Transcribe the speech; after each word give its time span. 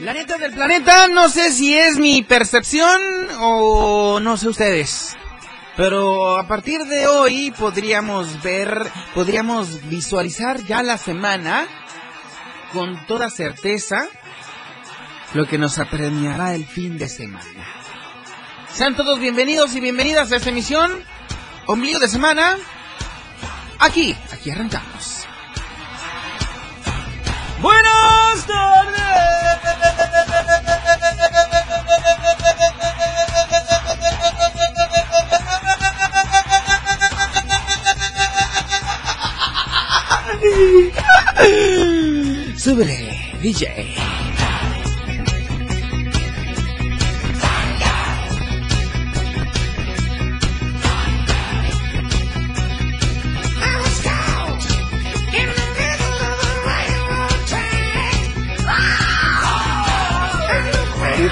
La 0.00 0.14
neta 0.14 0.38
del 0.38 0.54
planeta, 0.54 1.08
no 1.08 1.28
sé 1.28 1.52
si 1.52 1.76
es 1.76 1.98
mi 1.98 2.22
percepción 2.22 2.98
o 3.38 4.18
no 4.18 4.38
sé 4.38 4.48
ustedes. 4.48 5.14
Pero 5.76 6.38
a 6.38 6.48
partir 6.48 6.84
de 6.86 7.06
hoy 7.06 7.50
podríamos 7.50 8.42
ver, 8.42 8.90
podríamos 9.14 9.86
visualizar 9.90 10.64
ya 10.64 10.82
la 10.82 10.96
semana 10.96 11.66
con 12.72 13.04
toda 13.06 13.28
certeza 13.28 14.06
lo 15.34 15.44
que 15.46 15.58
nos 15.58 15.78
apremiará 15.78 16.54
el 16.54 16.64
fin 16.64 16.96
de 16.96 17.08
semana. 17.08 17.66
Sean 18.72 18.96
todos 18.96 19.20
bienvenidos 19.20 19.74
y 19.74 19.80
bienvenidas 19.80 20.32
a 20.32 20.36
esta 20.36 20.48
emisión, 20.48 21.04
ombligo 21.66 21.98
de 21.98 22.08
semana. 22.08 22.56
Aquí, 23.78 24.16
aquí 24.32 24.50
arrancamos. 24.50 25.26
Buenas 27.60 28.46
tardes. 28.46 29.59
Súbele, 42.70 43.18
DJ. 43.42 43.66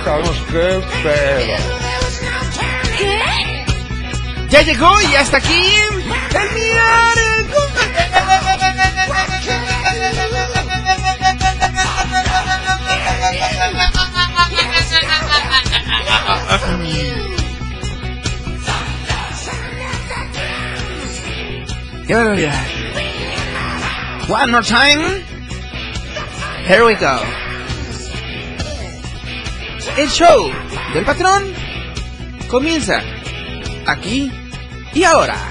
Sabemos 0.04 0.36
qué 0.50 0.82
pedo. 1.04 1.56
Ya 4.48 4.62
llegó 4.62 5.00
y 5.02 5.14
hasta 5.14 5.36
aquí 5.36 5.52
el 5.52 7.27
¡Qué 22.06 22.14
barbaridad! 22.14 22.64
One 24.28 24.52
more 24.52 24.62
time. 24.62 25.24
Here 26.66 26.84
we 26.86 26.94
go. 26.94 27.18
El 29.98 30.08
show 30.08 30.50
del 30.94 31.04
patrón 31.04 31.52
comienza 32.48 33.02
aquí 33.86 34.32
y 34.94 35.04
ahora. 35.04 35.47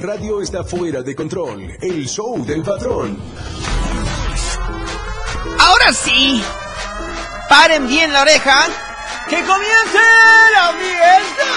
Radio 0.00 0.40
está 0.40 0.64
fuera 0.64 1.02
de 1.02 1.14
control. 1.14 1.76
El 1.80 2.08
show 2.08 2.44
del 2.44 2.62
patrón. 2.62 3.18
Ahora 5.58 5.92
sí, 5.92 6.42
paren 7.48 7.86
bien 7.86 8.12
la 8.12 8.22
oreja. 8.22 8.66
¡Que 9.28 9.44
comience 9.44 9.98
la 10.54 10.72
fiesta! 10.72 11.50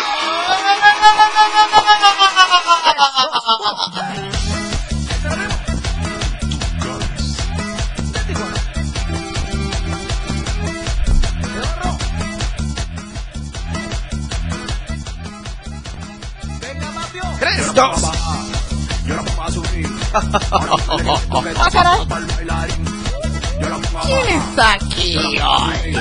¿Quién 24.06 24.28
está 24.28 24.74
aquí 24.74 25.18
hoy? 25.18 25.98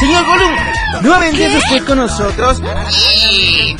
Señor 0.00 0.26
Gollum, 0.26 0.56
nuevamente 1.02 1.46
es 1.46 1.62
usted 1.62 1.84
con 1.84 1.98
nosotros. 1.98 2.60
Sí, 2.90 3.76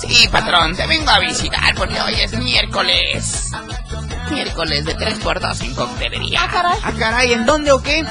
sí, 0.00 0.28
patrón, 0.28 0.74
te 0.74 0.86
vengo 0.86 1.10
a 1.10 1.18
visitar 1.18 1.74
porque 1.74 2.00
hoy 2.00 2.14
es 2.22 2.32
miércoles. 2.38 3.50
Miércoles 4.30 4.84
de 4.86 4.96
3x2 4.96 5.60
en 5.62 5.74
coctelería. 5.74 6.40
Ah, 6.44 6.92
caray, 6.98 7.32
¿en 7.32 7.44
dónde 7.44 7.72
o 7.72 7.82
qué? 7.82 8.04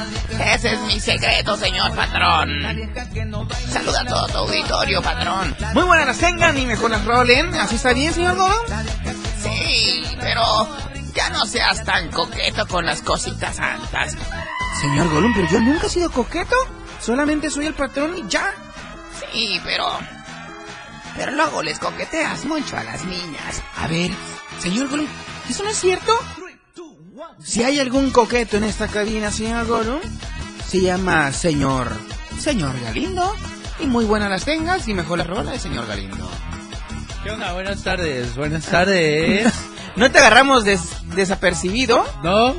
Ese 0.54 0.74
es 0.74 0.80
mi 0.82 1.00
secreto, 1.00 1.58
señor 1.58 1.96
patrón. 1.96 2.50
Saluda 3.72 4.02
a 4.02 4.06
todo 4.06 4.28
tu 4.28 4.38
auditorio, 4.38 5.02
patrón. 5.02 5.56
Muy 5.74 5.84
buenas 5.84 6.06
las 6.08 6.18
tengan 6.20 6.56
y 6.58 6.66
mejor 6.68 6.92
las 6.92 7.04
rolen. 7.06 7.56
¿Así 7.56 7.76
está 7.76 7.94
bien, 7.94 8.14
señor 8.14 8.36
Gollum? 8.36 8.66
Sí, 9.42 10.04
pero 10.20 10.68
ya 11.18 11.32
no 11.32 11.48
seas 11.48 11.84
tan 11.84 12.12
coqueto 12.12 12.68
con 12.68 12.86
las 12.86 13.02
cositas 13.02 13.56
santas. 13.56 14.16
Señor 14.80 15.10
Gollum, 15.10 15.34
pero 15.34 15.48
yo 15.50 15.60
nunca 15.60 15.88
he 15.88 15.90
sido 15.90 16.12
coqueto. 16.12 16.56
Solamente 17.02 17.50
soy 17.50 17.66
el 17.66 17.74
patrón 17.74 18.16
y 18.20 18.30
ya. 18.30 18.54
Sí, 19.34 19.60
pero... 19.66 19.88
Pero 21.16 21.32
luego 21.32 21.64
les 21.64 21.80
coqueteas 21.80 22.46
mucho 22.46 22.78
a 22.78 22.84
las 22.84 23.04
niñas. 23.06 23.64
A 23.78 23.88
ver, 23.88 24.12
señor 24.60 24.90
Gollum, 24.90 25.08
¿eso 25.50 25.64
no 25.64 25.72
es 25.72 25.80
cierto? 25.80 26.14
Si 27.44 27.64
hay 27.64 27.80
algún 27.80 28.12
coqueto 28.12 28.58
en 28.58 28.66
esta 28.66 28.88
cabina, 28.88 29.32
señor 29.32 29.66
Gollum, 29.66 30.02
se 30.68 30.82
llama 30.82 31.32
señor... 31.32 31.92
Señor 32.40 32.80
Galindo. 32.80 33.36
Y 33.80 33.88
muy 33.88 34.06
buenas 34.06 34.30
las 34.30 34.46
tengas 34.46 34.88
y 34.88 34.94
mejor 34.94 35.18
la 35.18 35.24
rola 35.24 35.52
de 35.52 35.58
señor 35.58 35.88
Galindo. 35.88 36.30
¿Qué 37.24 37.32
onda? 37.32 37.54
Buenas 37.54 37.82
tardes, 37.82 38.36
buenas 38.36 38.66
tardes. 38.66 39.52
¿No 39.98 40.10
te 40.12 40.20
agarramos 40.20 40.64
des- 40.64 41.02
desapercibido? 41.16 42.06
¿No? 42.24 42.56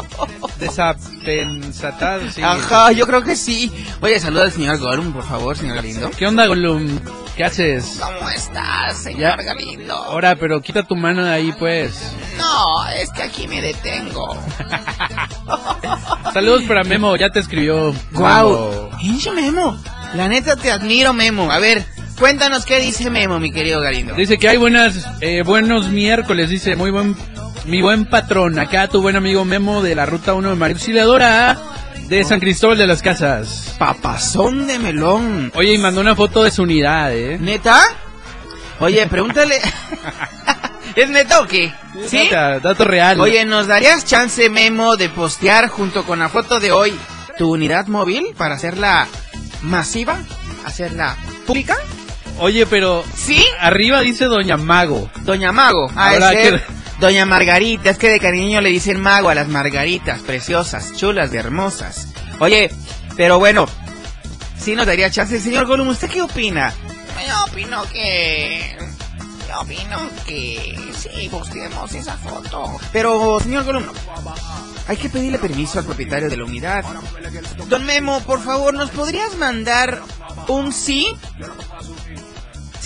Desapensatado, 0.60 2.30
sí. 2.30 2.42
Ajá, 2.42 2.92
yo 2.92 3.06
creo 3.06 3.22
que 3.22 3.36
sí. 3.36 3.70
Oye, 4.00 4.18
saluda 4.20 4.44
al 4.44 4.52
señor 4.52 4.78
Gollum, 4.78 5.12
por 5.12 5.24
favor, 5.24 5.56
señor 5.56 5.76
Galindo. 5.76 6.10
¿Qué 6.16 6.26
onda, 6.26 6.46
Gollum? 6.46 6.98
¿Qué 7.36 7.44
haces? 7.44 7.98
¿Cómo 8.00 8.30
estás, 8.30 8.96
señor 8.96 9.36
Ya. 9.38 9.42
Galindo? 9.44 9.94
Ahora, 9.94 10.36
pero 10.36 10.62
quita 10.62 10.84
tu 10.84 10.96
mano 10.96 11.24
de 11.24 11.32
ahí, 11.32 11.52
pues. 11.58 12.00
No, 12.38 12.86
es 12.88 13.10
que 13.10 13.22
aquí 13.24 13.46
me 13.48 13.60
detengo. 13.60 14.38
Saludos 16.32 16.62
para 16.62 16.84
Memo, 16.84 17.16
ya 17.16 17.30
te 17.30 17.40
escribió. 17.40 17.94
Guau, 18.12 18.90
pinche 18.98 19.30
Memo. 19.32 19.76
La 20.14 20.28
neta 20.28 20.56
te 20.56 20.70
admiro, 20.70 21.12
Memo. 21.12 21.50
A 21.50 21.58
ver, 21.58 21.84
cuéntanos 22.18 22.64
qué 22.64 22.80
dice 22.80 23.10
Memo, 23.10 23.38
mi 23.38 23.52
querido 23.52 23.80
Galindo. 23.80 24.14
Dice 24.14 24.38
que 24.38 24.48
hay 24.48 24.56
buenas, 24.56 25.06
eh, 25.20 25.42
buenos 25.42 25.88
miércoles, 25.88 26.50
dice, 26.50 26.76
muy 26.76 26.90
buen, 26.90 27.16
mi 27.64 27.82
buen 27.82 28.04
patrón. 28.04 28.58
Acá 28.58 28.88
tu 28.88 29.02
buen 29.02 29.16
amigo 29.16 29.44
Memo 29.44 29.82
de 29.82 29.94
la 29.94 30.06
Ruta 30.06 30.34
1 30.34 30.50
de 30.50 30.56
María 30.56 30.74
Auxiliadora 30.74 31.58
de 32.08 32.24
San 32.24 32.40
Cristóbal 32.40 32.78
de 32.78 32.86
las 32.86 33.02
Casas. 33.02 33.74
Papazón 33.78 34.66
de 34.66 34.78
melón. 34.78 35.52
Oye, 35.54 35.74
y 35.74 35.78
mandó 35.78 36.00
una 36.00 36.14
foto 36.14 36.44
de 36.44 36.50
su 36.50 36.62
unidad, 36.62 37.14
¿eh? 37.14 37.38
¿Neta? 37.40 37.80
Oye, 38.80 39.06
pregúntale. 39.06 39.56
¿Es 40.96 41.10
neta 41.10 41.40
o 41.40 41.46
qué? 41.46 41.74
¿Sí? 42.06 42.18
Neta, 42.18 42.60
dato 42.60 42.84
real. 42.84 43.20
Oye, 43.20 43.44
¿nos 43.44 43.66
darías 43.66 44.04
chance, 44.04 44.48
Memo, 44.48 44.96
de 44.96 45.08
postear 45.08 45.68
junto 45.68 46.04
con 46.04 46.20
la 46.20 46.28
foto 46.28 46.60
de 46.60 46.72
hoy 46.72 46.96
tu 47.36 47.52
unidad 47.52 47.86
móvil 47.86 48.34
para 48.36 48.54
hacerla 48.54 49.06
masiva? 49.62 50.18
¿Hacerla 50.64 51.16
pública? 51.46 51.76
Oye, 52.38 52.66
pero 52.66 53.04
¿Sí? 53.14 53.44
arriba 53.60 54.00
dice 54.00 54.26
Doña 54.26 54.56
Mago. 54.56 55.10
Doña 55.22 55.52
Mago. 55.52 55.90
Ah, 55.96 56.12
que- 56.32 56.60
Doña 57.00 57.26
Margarita. 57.26 57.90
Es 57.90 57.98
que 57.98 58.08
de 58.10 58.20
cariño 58.20 58.60
le 58.60 58.70
dicen 58.70 59.00
mago 59.00 59.28
a 59.28 59.34
las 59.34 59.48
margaritas. 59.48 60.20
Preciosas, 60.22 60.92
chulas 60.96 61.32
y 61.32 61.36
hermosas. 61.36 62.08
Oye, 62.40 62.70
pero 63.16 63.38
bueno. 63.38 63.66
Sí 64.58 64.74
nos 64.74 64.86
daría 64.86 65.10
chance. 65.10 65.38
Señor 65.40 65.66
Gollum, 65.66 65.88
¿usted 65.88 66.08
qué 66.10 66.22
opina? 66.22 66.72
Yo 67.26 67.44
opino 67.52 67.82
que... 67.92 68.76
Yo 69.48 69.60
opino 69.60 69.98
que... 70.26 70.74
Sí, 70.96 71.28
busquemos 71.28 71.92
esa 71.94 72.16
foto. 72.16 72.76
Pero, 72.92 73.38
señor 73.40 73.64
Gollum, 73.64 73.84
hay 74.88 74.96
que 74.96 75.08
pedirle 75.08 75.38
permiso 75.38 75.78
al 75.78 75.84
propietario 75.84 76.28
de 76.28 76.36
la 76.36 76.44
unidad. 76.44 76.84
Don 77.68 77.84
Memo, 77.84 78.20
por 78.22 78.42
favor, 78.42 78.74
¿nos 78.74 78.90
podrías 78.90 79.36
mandar 79.36 80.02
un 80.48 80.72
sí? 80.72 81.14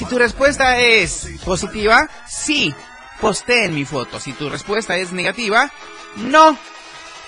Si 0.01 0.07
tu 0.07 0.19
respuesta 0.19 0.79
es 0.79 1.29
positiva, 1.45 2.09
sí, 2.27 2.75
posteen 3.21 3.75
mi 3.75 3.85
foto. 3.85 4.19
Si 4.19 4.33
tu 4.33 4.49
respuesta 4.49 4.97
es 4.97 5.13
negativa, 5.13 5.71
no. 6.17 6.57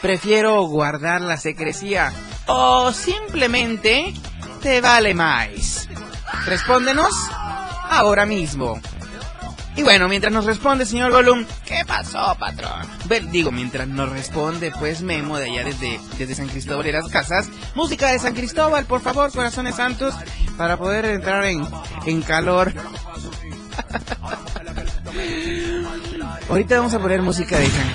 Prefiero 0.00 0.62
guardar 0.62 1.20
la 1.20 1.36
secrecía. 1.36 2.14
O 2.46 2.90
simplemente 2.94 4.14
te 4.62 4.80
vale 4.80 5.12
más. 5.12 5.86
Respóndenos 6.46 7.12
ahora 7.90 8.24
mismo. 8.24 8.80
Y 9.74 9.82
bueno, 9.82 10.06
mientras 10.08 10.32
nos 10.32 10.44
responde, 10.44 10.84
señor 10.84 11.10
Gollum, 11.12 11.46
¿Qué 11.64 11.82
pasó, 11.86 12.36
patrón? 12.38 12.86
Ve- 13.06 13.26
digo, 13.30 13.50
mientras 13.50 13.88
nos 13.88 14.10
responde, 14.10 14.70
pues 14.78 15.00
Memo 15.00 15.38
de 15.38 15.46
allá 15.50 15.64
desde, 15.64 15.98
desde 16.18 16.34
San 16.34 16.48
Cristóbal 16.48 16.84
de 16.84 16.92
las 16.92 17.08
Casas. 17.08 17.48
Música 17.74 18.08
de 18.12 18.18
San 18.18 18.34
Cristóbal, 18.34 18.84
por 18.84 19.00
favor, 19.00 19.32
corazones 19.32 19.74
santos, 19.76 20.14
para 20.58 20.76
poder 20.76 21.06
entrar 21.06 21.44
en, 21.46 21.66
en 22.04 22.20
calor. 22.22 22.72
Ahorita 26.48 26.76
vamos 26.76 26.92
a 26.94 26.98
poner 26.98 27.22
música 27.22 27.58
de 27.58 27.66
San... 27.68 27.92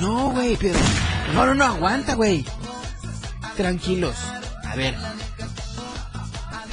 No, 0.00 0.30
güey, 0.30 0.56
pero... 0.56 0.78
No, 1.34 1.46
no, 1.46 1.54
no, 1.54 1.64
aguanta, 1.64 2.14
güey. 2.14 2.44
Tranquilos. 3.56 4.14
A 4.64 4.76
ver. 4.76 4.94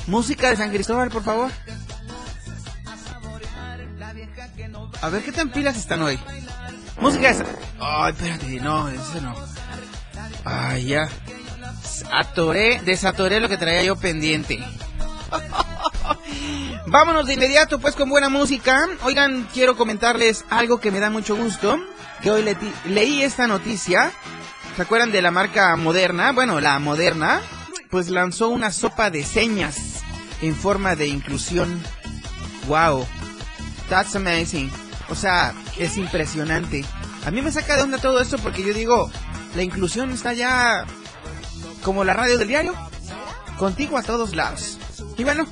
Música 0.08 0.50
de 0.52 0.58
San 0.58 0.70
Cristóbal, 0.70 1.10
por 1.10 1.24
favor. 1.24 1.50
A 5.02 5.10
ver 5.10 5.24
qué 5.24 5.32
tan 5.32 5.50
pilas 5.50 5.78
están 5.78 6.02
hoy. 6.02 6.20
Música 7.00 7.30
esa. 7.30 7.46
Ay, 7.80 8.14
espérate, 8.14 8.60
no, 8.62 8.88
eso 8.90 9.22
no. 9.22 9.36
Ay, 10.44 10.86
ya. 10.86 11.08
Atoré, 12.12 12.82
desatoré 12.84 13.40
lo 13.40 13.50
que 13.50 13.58
traía 13.58 13.84
yo 13.84 13.96
pendiente. 13.96 14.64
Vámonos 16.88 17.26
de 17.28 17.34
inmediato 17.34 17.80
pues 17.80 17.96
con 17.96 18.10
buena 18.10 18.30
música. 18.30 18.88
Oigan, 19.04 19.48
quiero 19.54 19.76
comentarles 19.76 20.46
algo 20.50 20.80
que 20.80 20.92
me 20.92 21.00
da 21.00 21.10
mucho 21.10 21.36
gusto. 21.36 21.78
Que 22.22 22.32
hoy 22.32 22.44
le- 22.44 22.58
leí 22.86 23.22
esta 23.24 23.48
noticia. 23.48 24.12
¿Se 24.76 24.82
acuerdan 24.82 25.12
de 25.12 25.22
la 25.22 25.32
marca 25.32 25.76
Moderna? 25.76 26.32
Bueno, 26.32 26.60
la 26.62 26.80
Moderna 26.80 27.42
pues 27.90 28.10
lanzó 28.10 28.50
una 28.50 28.72
sopa 28.72 29.10
de 29.10 29.24
señas 29.24 30.02
en 30.42 30.56
forma 30.56 30.96
de 30.96 31.08
inclusión. 31.08 31.82
Wow. 32.68 33.06
That's 33.90 34.16
amazing. 34.16 34.72
O 35.10 35.16
sea, 35.16 35.54
es 35.78 35.98
impresionante. 35.98 36.84
A 37.26 37.32
mí 37.32 37.42
me 37.42 37.52
saca 37.52 37.76
de 37.76 37.84
onda 37.84 37.98
todo 37.98 38.20
esto 38.20 38.38
porque 38.38 38.64
yo 38.64 38.74
digo, 38.74 39.10
la 39.56 39.64
inclusión 39.64 40.12
está 40.12 40.34
ya 40.34 40.86
como 41.84 42.04
la 42.04 42.14
radio 42.14 42.38
del 42.38 42.48
diario, 42.48 42.74
contigo 43.58 43.98
a 43.98 44.04
todos 44.04 44.36
lados. 44.36 44.80
Y 45.18 45.24
bueno, 45.24 45.46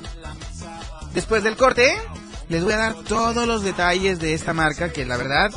después 1.14 1.42
del 1.42 1.56
corte, 1.56 1.96
les 2.48 2.62
voy 2.62 2.72
a 2.74 2.78
dar 2.78 2.94
todos 2.94 3.46
los 3.46 3.62
detalles 3.62 4.18
de 4.18 4.34
esta 4.34 4.52
marca 4.52 4.92
que 4.92 5.06
la 5.06 5.16
verdad, 5.16 5.50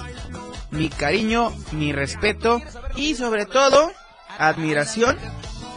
mi 0.71 0.89
cariño, 0.89 1.53
mi 1.71 1.91
respeto 1.91 2.61
y 2.95 3.15
sobre 3.15 3.45
todo, 3.45 3.91
admiración 4.37 5.17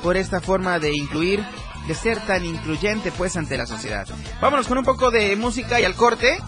por 0.02 0.16
esta 0.16 0.40
forma 0.40 0.78
de 0.78 0.92
incluir, 0.92 1.44
de 1.86 1.94
ser 1.94 2.20
tan 2.26 2.44
incluyente 2.44 3.12
pues 3.12 3.36
ante 3.36 3.58
la 3.58 3.66
sociedad. 3.66 4.06
Vámonos 4.40 4.68
con 4.68 4.78
un 4.78 4.84
poco 4.84 5.10
de 5.10 5.34
música 5.36 5.80
y 5.80 5.84
al 5.84 5.94
corte. 5.94 6.38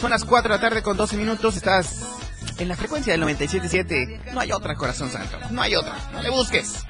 Son 0.00 0.10
las 0.10 0.24
4 0.24 0.52
de 0.52 0.56
la 0.56 0.60
tarde 0.60 0.82
con 0.82 0.96
12 0.96 1.16
minutos. 1.16 1.56
Estás 1.56 2.04
en 2.58 2.68
la 2.68 2.76
frecuencia 2.76 3.12
del 3.12 3.22
97.7. 3.22 4.32
No 4.32 4.40
hay 4.40 4.52
otra, 4.52 4.74
corazón 4.74 5.10
santo. 5.10 5.38
No 5.50 5.62
hay 5.62 5.74
otra. 5.74 5.96
No 6.12 6.22
le 6.22 6.30
busques. 6.30 6.84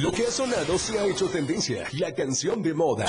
Lo 0.00 0.12
que 0.12 0.26
ha 0.26 0.30
sonado 0.30 0.78
se 0.78 0.98
ha 0.98 1.04
hecho 1.04 1.26
tendencia. 1.28 1.84
La 1.92 2.14
canción 2.14 2.62
de 2.62 2.74
moda. 2.74 3.06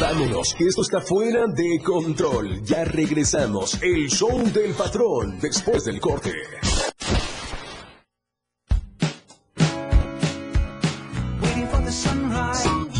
Vámonos, 0.00 0.54
que 0.54 0.66
esto 0.66 0.82
está 0.82 1.00
fuera 1.00 1.46
de 1.46 1.80
control. 1.82 2.62
Ya 2.64 2.84
regresamos. 2.84 3.82
El 3.82 4.08
show 4.10 4.42
del 4.52 4.74
patrón 4.74 5.38
después 5.40 5.84
del 5.84 6.00
corte. 6.00 6.32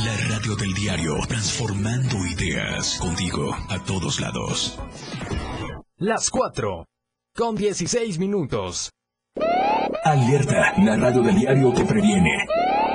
La 0.04 0.16
radio 0.28 0.56
del 0.56 0.72
diario, 0.72 1.16
transformando 1.28 2.16
ideas 2.26 2.98
contigo 2.98 3.54
a 3.68 3.78
todos 3.84 4.20
lados. 4.20 4.78
Las 5.98 6.30
4 6.30 6.86
con 7.34 7.56
16 7.56 8.18
minutos. 8.18 8.90
Alerta, 10.04 10.72
la 10.78 10.96
radio 10.96 11.22
del 11.22 11.36
diario 11.36 11.72
te 11.74 11.84
previene. 11.84 12.46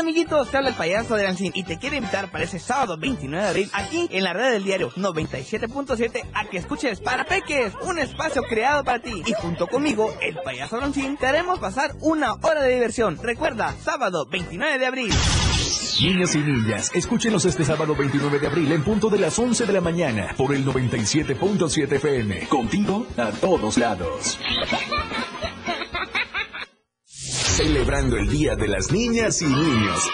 Hola 0.00 0.08
amiguitos, 0.08 0.50
te 0.50 0.56
habla 0.56 0.70
el 0.70 0.76
payaso 0.76 1.14
de 1.14 1.24
Lancín 1.24 1.52
y 1.54 1.62
te 1.62 1.78
quiero 1.78 1.94
invitar 1.94 2.30
para 2.30 2.44
ese 2.44 2.58
sábado 2.58 2.96
29 2.96 3.44
de 3.44 3.50
abril 3.50 3.70
aquí 3.74 4.08
en 4.10 4.24
la 4.24 4.32
red 4.32 4.52
del 4.52 4.64
diario 4.64 4.90
97.7 4.92 6.24
a 6.32 6.46
que 6.46 6.56
escuches 6.56 7.02
Para 7.02 7.26
Peques, 7.26 7.74
un 7.82 7.98
espacio 7.98 8.42
creado 8.44 8.82
para 8.82 9.00
ti 9.00 9.22
y 9.26 9.34
junto 9.34 9.66
conmigo, 9.66 10.10
el 10.22 10.38
payaso 10.42 10.78
Lancín, 10.78 11.18
te 11.18 11.26
haremos 11.26 11.58
pasar 11.58 11.92
una 12.00 12.32
hora 12.32 12.62
de 12.62 12.72
diversión. 12.72 13.18
Recuerda, 13.22 13.74
sábado 13.84 14.24
29 14.24 14.78
de 14.78 14.86
abril. 14.86 15.12
Niñas 16.00 16.34
y 16.34 16.38
niñas, 16.38 16.90
escúchenos 16.94 17.44
este 17.44 17.66
sábado 17.66 17.94
29 17.94 18.38
de 18.38 18.46
abril 18.46 18.72
en 18.72 18.82
punto 18.82 19.10
de 19.10 19.18
las 19.18 19.38
11 19.38 19.66
de 19.66 19.72
la 19.74 19.82
mañana 19.82 20.34
por 20.34 20.54
el 20.54 20.64
97.7 20.64 21.92
FM. 21.92 22.48
Contigo 22.48 23.06
a 23.18 23.32
todos 23.32 23.76
lados. 23.76 24.38
Celebrando 27.62 28.16
el 28.16 28.26
Día 28.26 28.56
de 28.56 28.68
las 28.68 28.90
Niñas 28.90 29.42
y 29.42 29.44
Niños. 29.44 30.08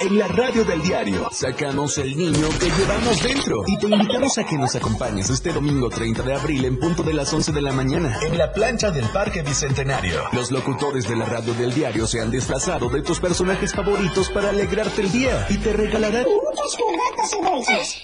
En 0.00 0.18
la 0.18 0.28
radio 0.28 0.64
del 0.64 0.80
diario 0.80 1.28
sacamos 1.30 1.98
el 1.98 2.16
niño 2.16 2.48
que 2.58 2.70
llevamos 2.70 3.22
dentro 3.22 3.64
y 3.66 3.76
te 3.76 3.86
invitamos 3.86 4.38
a 4.38 4.44
que 4.44 4.56
nos 4.56 4.74
acompañes 4.74 5.28
este 5.28 5.52
domingo 5.52 5.90
30 5.90 6.22
de 6.22 6.34
abril 6.34 6.64
en 6.64 6.78
punto 6.78 7.02
de 7.02 7.12
las 7.12 7.30
11 7.30 7.52
de 7.52 7.60
la 7.60 7.72
mañana 7.72 8.18
en 8.22 8.38
la 8.38 8.50
plancha 8.50 8.90
del 8.90 9.04
Parque 9.10 9.42
Bicentenario. 9.42 10.22
Los 10.32 10.50
locutores 10.50 11.06
de 11.06 11.16
la 11.16 11.26
radio 11.26 11.52
del 11.52 11.74
diario 11.74 12.06
se 12.06 12.22
han 12.22 12.30
desplazado 12.30 12.88
de 12.88 13.02
tus 13.02 13.20
personajes 13.20 13.74
favoritos 13.74 14.30
para 14.30 14.48
alegrarte 14.48 15.02
el 15.02 15.12
día 15.12 15.46
y 15.50 15.58
te 15.58 15.74
regalarán 15.74 16.24
muchos 16.24 16.78
juguetes 16.78 17.36
y 17.38 17.44
dulces. 17.44 18.02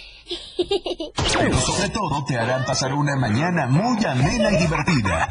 Pero 1.39 1.59
sobre 1.61 1.89
todo 1.89 2.23
te 2.29 2.37
harán 2.37 2.67
pasar 2.67 2.93
una 2.93 3.17
mañana 3.17 3.69
muy 3.69 4.05
amena 4.05 4.53
y 4.53 4.57
divertida. 4.59 5.31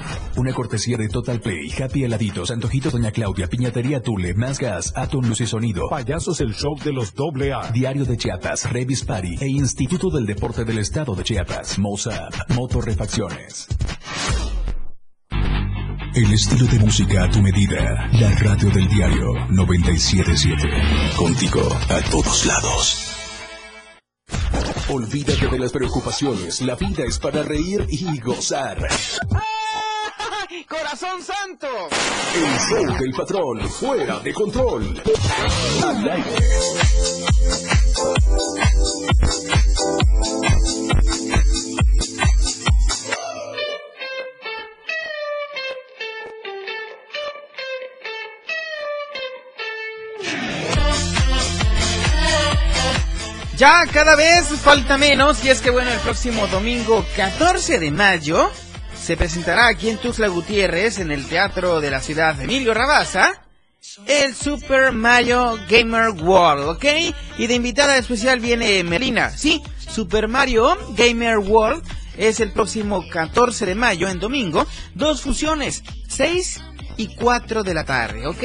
Una 0.41 0.53
cortesía 0.53 0.97
de 0.97 1.07
Total 1.07 1.39
Play, 1.39 1.71
Happy 1.71 2.03
Heladitos, 2.03 2.49
Antojitos 2.49 2.93
Doña 2.93 3.11
Claudia, 3.11 3.45
Piñatería 3.45 4.01
Tule, 4.01 4.33
Más 4.33 4.57
Gas, 4.57 4.91
Atom 4.95 5.23
Luz 5.23 5.39
y 5.41 5.45
Sonido, 5.45 5.87
Payasos 5.87 6.41
el 6.41 6.55
Show 6.55 6.79
de 6.83 6.91
los 6.91 7.13
doble 7.13 7.53
A, 7.53 7.69
Diario 7.71 8.05
de 8.05 8.17
Chiapas, 8.17 8.71
Revis 8.71 9.05
Party 9.05 9.35
e 9.39 9.47
Instituto 9.47 10.09
del 10.09 10.25
Deporte 10.25 10.65
del 10.65 10.79
Estado 10.79 11.13
de 11.13 11.23
Chiapas, 11.23 11.77
Mozart, 11.77 12.33
Motorrefacciones. 12.55 13.67
El 16.15 16.33
estilo 16.33 16.65
de 16.65 16.79
música 16.79 17.25
a 17.25 17.29
tu 17.29 17.39
medida. 17.39 18.09
La 18.13 18.31
radio 18.31 18.71
del 18.71 18.87
diario 18.87 19.45
977. 19.51 20.67
Contigo 21.17 21.61
a 21.87 22.01
todos 22.09 22.47
lados. 22.47 23.15
Olvídate 24.89 25.47
de 25.47 25.59
las 25.59 25.71
preocupaciones. 25.71 26.61
La 26.61 26.73
vida 26.73 27.03
es 27.07 27.19
para 27.19 27.43
reír 27.43 27.85
y 27.89 28.19
gozar. 28.19 28.79
¡Corazón 30.91 31.23
santo! 31.23 31.67
El 32.35 32.59
show 32.59 32.97
del 32.99 33.11
patrón, 33.13 33.69
fuera 33.69 34.19
de 34.19 34.33
control. 34.33 35.01
Al 35.85 36.09
aire. 36.09 36.35
Ya 53.55 53.85
cada 53.93 54.17
vez 54.17 54.45
falta 54.61 54.97
menos 54.97 55.45
y 55.45 55.51
es 55.51 55.61
que 55.61 55.69
bueno, 55.69 55.89
el 55.89 55.99
próximo 55.99 56.47
domingo 56.47 57.05
14 57.15 57.79
de 57.79 57.91
mayo 57.91 58.51
se 59.01 59.17
presentará 59.17 59.67
aquí 59.67 59.89
en 59.89 59.97
Tuxtla 59.97 60.27
Gutiérrez, 60.27 60.99
en 60.99 61.11
el 61.11 61.25
Teatro 61.25 61.81
de 61.81 61.89
la 61.89 62.01
Ciudad 62.01 62.35
de 62.35 62.43
Emilio 62.43 62.73
Rabaza, 62.73 63.31
el 64.05 64.35
Super 64.35 64.91
Mario 64.91 65.57
Gamer 65.67 66.09
World, 66.09 66.69
¿ok? 66.69 66.85
Y 67.39 67.47
de 67.47 67.55
invitada 67.55 67.97
especial 67.97 68.39
viene 68.39 68.83
Melina. 68.83 69.31
Sí, 69.31 69.61
Super 69.89 70.27
Mario 70.27 70.77
Gamer 70.95 71.39
World 71.39 71.83
es 72.15 72.39
el 72.39 72.51
próximo 72.51 73.03
14 73.09 73.65
de 73.65 73.73
mayo, 73.73 74.07
en 74.07 74.19
domingo, 74.19 74.67
dos 74.93 75.21
funciones, 75.21 75.83
6 76.07 76.61
y 76.97 77.15
4 77.15 77.63
de 77.63 77.73
la 77.73 77.83
tarde, 77.83 78.27
¿ok? 78.27 78.43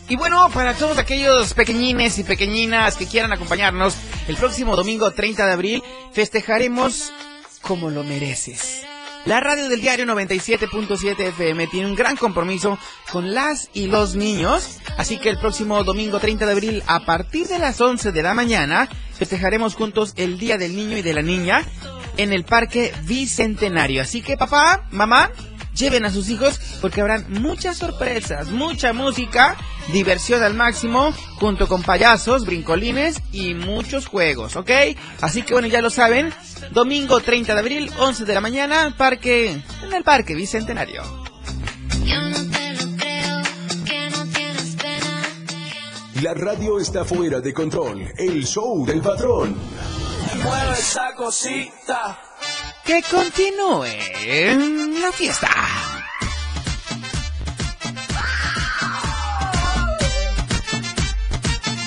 Y 0.08 0.16
bueno, 0.16 0.48
para 0.54 0.72
todos 0.72 0.96
aquellos 0.96 1.52
pequeñines 1.52 2.18
y 2.18 2.24
pequeñinas 2.24 2.96
que 2.96 3.06
quieran 3.06 3.34
acompañarnos, 3.34 3.98
el 4.28 4.36
próximo 4.36 4.76
domingo 4.76 5.10
30 5.10 5.44
de 5.44 5.52
abril 5.52 5.82
festejaremos 6.12 7.12
como 7.60 7.90
lo 7.90 8.02
mereces. 8.02 8.80
La 9.26 9.40
radio 9.40 9.68
del 9.68 9.82
diario 9.82 10.06
97.7 10.06 11.20
FM 11.20 11.66
tiene 11.66 11.86
un 11.86 11.96
gran 11.96 12.16
compromiso 12.16 12.78
con 13.12 13.34
las 13.34 13.68
y 13.74 13.88
los 13.88 14.14
niños, 14.14 14.78
así 14.96 15.18
que 15.18 15.28
el 15.28 15.36
próximo 15.36 15.84
domingo 15.84 16.18
30 16.18 16.46
de 16.46 16.52
abril 16.52 16.82
a 16.86 17.00
partir 17.00 17.46
de 17.46 17.58
las 17.58 17.78
11 17.78 18.10
de 18.12 18.22
la 18.22 18.32
mañana 18.32 18.88
festejaremos 19.18 19.74
juntos 19.74 20.12
el 20.16 20.38
Día 20.38 20.58
del 20.58 20.76
Niño 20.76 20.96
y 20.96 21.02
de 21.02 21.14
la 21.14 21.22
Niña 21.22 21.64
en 22.16 22.32
el 22.32 22.44
Parque 22.44 22.92
Bicentenario. 23.04 24.02
Así 24.02 24.22
que 24.22 24.36
papá, 24.36 24.86
mamá, 24.90 25.30
lleven 25.76 26.04
a 26.04 26.10
sus 26.10 26.28
hijos 26.30 26.58
porque 26.80 27.00
habrán 27.00 27.26
muchas 27.28 27.76
sorpresas, 27.76 28.48
mucha 28.48 28.92
música, 28.92 29.56
diversión 29.92 30.42
al 30.42 30.54
máximo, 30.54 31.12
junto 31.36 31.68
con 31.68 31.82
payasos, 31.82 32.46
brincolines 32.46 33.20
y 33.32 33.54
muchos 33.54 34.06
juegos, 34.06 34.56
¿ok? 34.56 34.70
Así 35.20 35.42
que 35.42 35.52
bueno, 35.52 35.68
ya 35.68 35.82
lo 35.82 35.90
saben, 35.90 36.32
domingo 36.72 37.20
30 37.20 37.54
de 37.54 37.60
abril, 37.60 37.90
11 37.98 38.24
de 38.24 38.34
la 38.34 38.40
mañana, 38.40 38.94
parque, 38.96 39.50
en 39.82 39.92
el 39.92 40.02
Parque 40.02 40.34
Bicentenario. 40.34 41.02
La 46.22 46.34
radio 46.34 46.78
está 46.78 47.04
fuera 47.04 47.40
de 47.40 47.52
control. 47.52 48.12
El 48.16 48.44
show 48.46 48.84
del 48.86 49.00
patrón. 49.00 49.56
Mueve 50.42 50.72
esa 50.78 51.14
cosita. 51.14 52.18
Que 52.84 53.02
continúe 53.02 53.86
la 55.00 55.12
fiesta. 55.12 55.48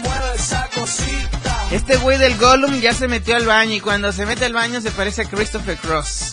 Mueve 0.03 0.36
esa 0.36 0.67
cosita. 0.74 1.65
Este 1.71 1.98
güey 1.98 2.17
del 2.17 2.38
Gollum 2.38 2.79
ya 2.79 2.93
se 2.93 3.07
metió 3.07 3.36
al 3.36 3.45
baño 3.45 3.74
y 3.74 3.79
cuando 3.79 4.12
se 4.12 4.25
mete 4.25 4.45
al 4.45 4.53
baño 4.53 4.81
se 4.81 4.91
parece 4.91 5.21
a 5.24 5.25
Christopher 5.25 5.77
Cross. 5.77 6.31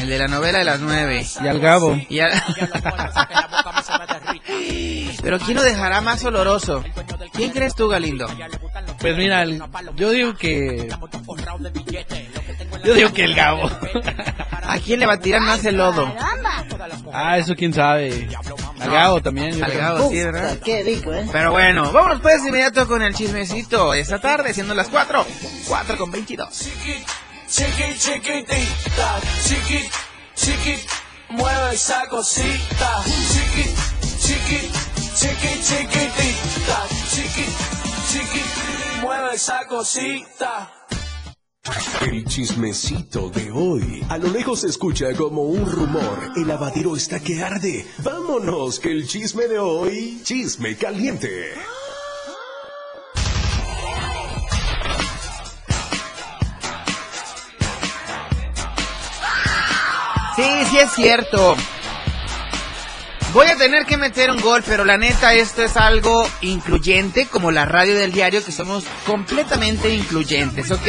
El 0.00 0.08
de 0.10 0.18
la 0.18 0.28
novela 0.28 0.58
de 0.58 0.64
las 0.64 0.80
nueve. 0.80 1.26
Y 1.42 1.48
al 1.48 1.60
Gabo. 1.60 1.98
Y 2.08 2.20
al- 2.20 2.32
Pero 5.22 5.38
¿quién 5.38 5.56
lo 5.56 5.62
dejará 5.62 6.00
más 6.02 6.22
oloroso? 6.24 6.84
¿Quién 7.34 7.50
crees 7.50 7.74
tú, 7.74 7.88
Galindo? 7.88 8.26
Pues 9.00 9.16
mira, 9.16 9.42
el- 9.42 9.62
yo 9.96 10.10
digo 10.10 10.34
que... 10.34 10.88
Yo 12.84 12.94
digo 12.94 13.12
que 13.12 13.24
el 13.24 13.34
Gabo. 13.34 13.70
¿A 14.66 14.78
quién 14.78 15.00
le 15.00 15.06
va 15.06 15.14
a 15.14 15.20
tirar 15.20 15.40
más 15.42 15.64
el 15.64 15.76
lodo? 15.76 16.12
Ah, 17.12 17.38
eso 17.38 17.54
quién 17.54 17.72
sabe. 17.72 18.28
Al 18.80 18.90
Gabo 18.90 19.20
también. 19.22 19.62
Al. 19.62 19.72
Gabo, 19.72 20.10
sí, 20.10 20.16
¿verdad? 20.22 20.58
Qué 20.64 20.82
rico, 20.82 21.12
¿eh? 21.12 21.26
Pero 21.30 21.50
bueno, 21.52 21.92
vámonos 21.92 22.20
pues 22.20 22.42
de 22.42 22.48
inmediato 22.48 22.86
con 22.86 23.02
el 23.02 23.14
chismecito 23.14 23.94
esta 23.94 24.20
tarde, 24.20 24.52
siendo 24.54 24.74
las 24.74 24.88
4, 24.88 25.26
4 25.68 25.96
con 25.98 26.10
22. 26.10 26.48
Chiqui, 27.46 27.94
chiquitita, 27.98 29.20
chiqui, 29.44 29.88
chiqui, 30.34 30.76
mueve 31.30 31.74
esa 31.74 32.06
cosita. 32.08 33.02
Chiqui, 33.04 33.70
chiqui, 34.18 34.70
chiqui, 35.14 35.62
chiquitita, 35.62 36.78
chiqui, 37.10 37.46
chiqui, 38.10 38.42
mueve 39.00 39.34
esa 39.34 39.66
cosita. 39.66 40.70
El 42.02 42.24
chismecito 42.26 43.30
de 43.30 43.50
hoy. 43.50 44.04
A 44.10 44.18
lo 44.18 44.28
lejos 44.28 44.60
se 44.60 44.66
escucha 44.66 45.06
como 45.16 45.44
un 45.44 45.70
rumor. 45.70 46.32
El 46.36 46.48
lavadero 46.48 46.94
está 46.94 47.20
que 47.20 47.42
arde. 47.42 47.86
Vámonos, 48.02 48.78
que 48.78 48.90
el 48.90 49.08
chisme 49.08 49.46
de 49.46 49.58
hoy. 49.58 50.20
Chisme 50.22 50.76
caliente. 50.76 51.54
Sí, 60.36 60.42
sí 60.70 60.78
es 60.78 60.92
cierto. 60.92 61.56
Voy 63.34 63.48
a 63.48 63.56
tener 63.56 63.84
que 63.84 63.96
meter 63.96 64.30
un 64.30 64.40
gol, 64.40 64.62
pero 64.64 64.84
la 64.84 64.96
neta 64.96 65.34
esto 65.34 65.64
es 65.64 65.76
algo 65.76 66.24
incluyente, 66.40 67.26
como 67.26 67.50
la 67.50 67.64
radio 67.64 67.96
del 67.96 68.12
diario, 68.12 68.44
que 68.44 68.52
somos 68.52 68.84
completamente 69.04 69.92
incluyentes, 69.92 70.70
¿ok? 70.70 70.86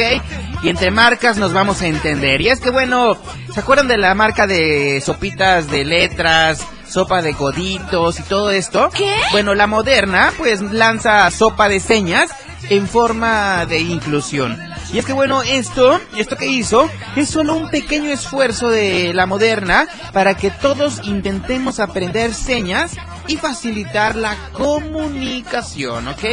Y 0.62 0.68
entre 0.68 0.92
marcas 0.92 1.38
nos 1.38 1.52
vamos 1.52 1.82
a 1.82 1.88
entender. 1.88 2.40
Y 2.40 2.48
es 2.48 2.60
que 2.60 2.70
bueno, 2.70 3.18
¿se 3.52 3.58
acuerdan 3.58 3.88
de 3.88 3.98
la 3.98 4.14
marca 4.14 4.46
de 4.46 5.02
sopitas 5.04 5.68
de 5.68 5.84
letras, 5.84 6.64
sopa 6.88 7.20
de 7.20 7.34
coditos 7.34 8.20
y 8.20 8.22
todo 8.22 8.50
esto? 8.50 8.90
¿Qué? 8.94 9.12
Bueno, 9.32 9.56
la 9.56 9.66
moderna 9.66 10.32
pues 10.38 10.60
lanza 10.60 11.28
sopa 11.32 11.68
de 11.68 11.80
señas 11.80 12.30
en 12.70 12.86
forma 12.86 13.66
de 13.66 13.80
inclusión. 13.80 14.56
Y 14.92 14.98
es 14.98 15.04
que 15.04 15.12
bueno, 15.12 15.42
esto, 15.42 16.00
esto 16.16 16.36
que 16.36 16.46
hizo, 16.46 16.88
es 17.16 17.28
solo 17.28 17.54
un 17.54 17.70
pequeño 17.70 18.10
esfuerzo 18.10 18.70
de 18.70 19.12
la 19.12 19.26
moderna 19.26 19.88
para 20.12 20.34
que 20.34 20.50
todos 20.50 21.00
intentemos 21.04 21.80
aprender 21.80 22.32
señas 22.32 22.96
y 23.26 23.36
facilitar 23.36 24.16
la 24.16 24.36
comunicación, 24.52 26.08
¿ok? 26.08 26.24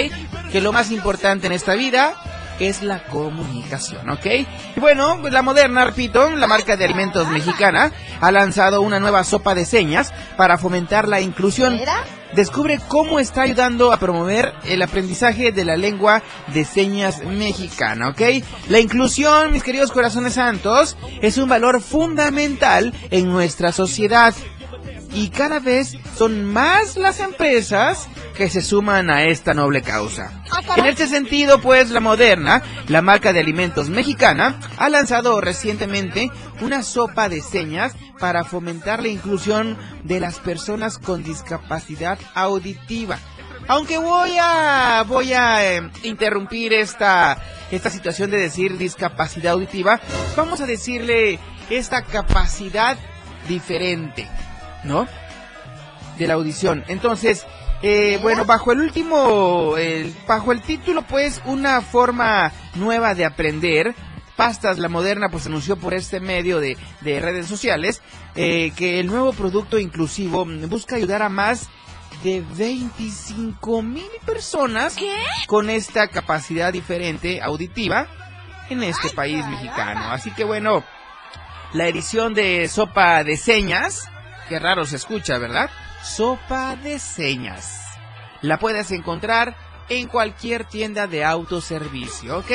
Que 0.51 0.61
lo 0.61 0.71
más 0.71 0.91
importante 0.91 1.47
en 1.47 1.53
esta 1.53 1.73
vida 1.73 2.13
es 2.59 2.83
la 2.83 3.03
comunicación, 3.05 4.09
¿ok? 4.09 4.25
Y 4.75 4.79
bueno, 4.79 5.17
la 5.29 5.41
moderna, 5.41 5.85
repito, 5.85 6.29
la 6.31 6.47
marca 6.47 6.77
de 6.77 6.85
alimentos 6.85 7.27
mexicana, 7.29 7.91
ha 8.21 8.31
lanzado 8.31 8.81
una 8.81 8.99
nueva 8.99 9.23
sopa 9.23 9.55
de 9.55 9.65
señas 9.65 10.13
para 10.37 10.57
fomentar 10.57 11.07
la 11.07 11.21
inclusión. 11.21 11.79
Descubre 12.35 12.79
cómo 12.87 13.19
está 13.19 13.43
ayudando 13.43 13.91
a 13.91 13.97
promover 13.97 14.53
el 14.65 14.81
aprendizaje 14.81 15.51
de 15.51 15.65
la 15.65 15.77
lengua 15.77 16.23
de 16.53 16.65
señas 16.65 17.23
mexicana, 17.23 18.09
¿ok? 18.09 18.21
La 18.69 18.79
inclusión, 18.79 19.51
mis 19.51 19.63
queridos 19.63 19.91
corazones 19.91 20.33
santos, 20.33 20.97
es 21.21 21.37
un 21.37 21.47
valor 21.47 21.81
fundamental 21.81 22.93
en 23.11 23.29
nuestra 23.29 23.71
sociedad 23.71 24.33
y 25.13 25.29
cada 25.29 25.59
vez 25.59 25.95
son 26.17 26.43
más 26.43 26.97
las 26.97 27.19
empresas 27.19 28.07
que 28.35 28.49
se 28.49 28.61
suman 28.61 29.09
a 29.09 29.25
esta 29.25 29.53
noble 29.53 29.81
causa. 29.81 30.43
En 30.75 30.85
este 30.85 31.07
sentido, 31.07 31.61
pues, 31.61 31.91
la 31.91 31.99
Moderna, 31.99 32.63
la 32.87 33.01
marca 33.01 33.31
de 33.31 33.39
alimentos 33.39 33.89
mexicana, 33.89 34.59
ha 34.77 34.89
lanzado 34.89 35.39
recientemente 35.39 36.31
una 36.63 36.83
sopa 36.83 37.29
de 37.29 37.41
señas 37.41 37.93
para 38.19 38.43
fomentar 38.43 39.01
la 39.01 39.09
inclusión 39.09 39.77
de 40.03 40.19
las 40.19 40.39
personas 40.39 40.97
con 40.97 41.23
discapacidad 41.23 42.17
auditiva. 42.33 43.19
Aunque 43.67 43.97
voy 43.97 44.31
a 44.39 45.03
voy 45.07 45.33
a 45.33 45.75
eh, 45.77 45.91
interrumpir 46.03 46.73
esta 46.73 47.37
esta 47.71 47.89
situación 47.89 48.29
de 48.31 48.37
decir 48.37 48.77
discapacidad 48.77 49.53
auditiva, 49.53 49.99
vamos 50.35 50.61
a 50.61 50.65
decirle 50.65 51.39
esta 51.69 52.03
capacidad 52.03 52.97
diferente. 53.47 54.27
¿no? 54.83 55.07
De 56.17 56.27
la 56.27 56.35
audición. 56.35 56.83
Entonces, 56.87 57.45
eh, 57.81 58.19
bueno, 58.21 58.45
bajo 58.45 58.71
el 58.71 58.79
último, 58.79 59.73
bajo 60.27 60.51
el 60.51 60.61
título, 60.61 61.01
pues, 61.03 61.41
una 61.45 61.81
forma 61.81 62.51
nueva 62.75 63.15
de 63.15 63.25
aprender. 63.25 63.95
Pastas 64.35 64.79
La 64.79 64.89
Moderna, 64.89 65.29
pues, 65.29 65.45
anunció 65.45 65.75
por 65.77 65.93
este 65.93 66.19
medio 66.19 66.59
de, 66.59 66.77
de 67.01 67.19
redes 67.19 67.47
sociales 67.47 68.01
eh, 68.35 68.71
que 68.75 68.99
el 68.99 69.07
nuevo 69.07 69.33
producto 69.33 69.77
inclusivo 69.77 70.45
busca 70.45 70.95
ayudar 70.95 71.21
a 71.21 71.29
más 71.29 71.69
de 72.23 72.43
25 72.55 73.81
mil 73.81 74.09
personas 74.25 74.95
con 75.47 75.69
esta 75.69 76.07
capacidad 76.07 76.71
diferente 76.71 77.41
auditiva 77.41 78.07
en 78.69 78.83
este 78.83 79.09
país 79.09 79.45
mexicano. 79.47 80.11
Así 80.11 80.31
que 80.31 80.43
bueno, 80.43 80.83
la 81.73 81.87
edición 81.87 82.33
de 82.33 82.67
Sopa 82.69 83.23
de 83.23 83.37
Señas, 83.37 84.09
qué 84.47 84.59
raro 84.59 84.85
se 84.85 84.95
escucha, 84.95 85.37
¿verdad? 85.37 85.69
Sopa 86.01 86.75
de 86.75 86.99
Señas. 86.99 87.79
La 88.41 88.57
puedes 88.57 88.91
encontrar 88.91 89.55
en 89.89 90.07
cualquier 90.07 90.65
tienda 90.65 91.07
de 91.07 91.23
autoservicio, 91.23 92.39
¿ok? 92.39 92.51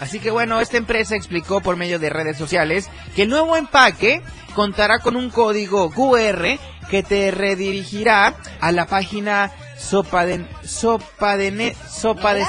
Así 0.00 0.20
que 0.20 0.30
bueno, 0.30 0.60
esta 0.60 0.76
empresa 0.76 1.16
explicó 1.16 1.60
por 1.60 1.76
medio 1.76 1.98
de 1.98 2.10
redes 2.10 2.36
sociales 2.36 2.88
que 3.14 3.22
el 3.22 3.28
nuevo 3.30 3.56
empaque 3.56 4.22
contará 4.54 4.98
con 5.00 5.16
un 5.16 5.30
código 5.30 5.90
QR 5.90 6.58
que 6.90 7.02
te 7.02 7.30
redirigirá 7.30 8.34
a 8.60 8.72
la 8.72 8.86
página 8.86 9.52
sopa 9.78 10.24
de 10.26 10.44
sopa 10.64 11.36
de 11.36 11.50
ne- 11.50 11.76
sopa 11.90 12.34
de 12.34 12.44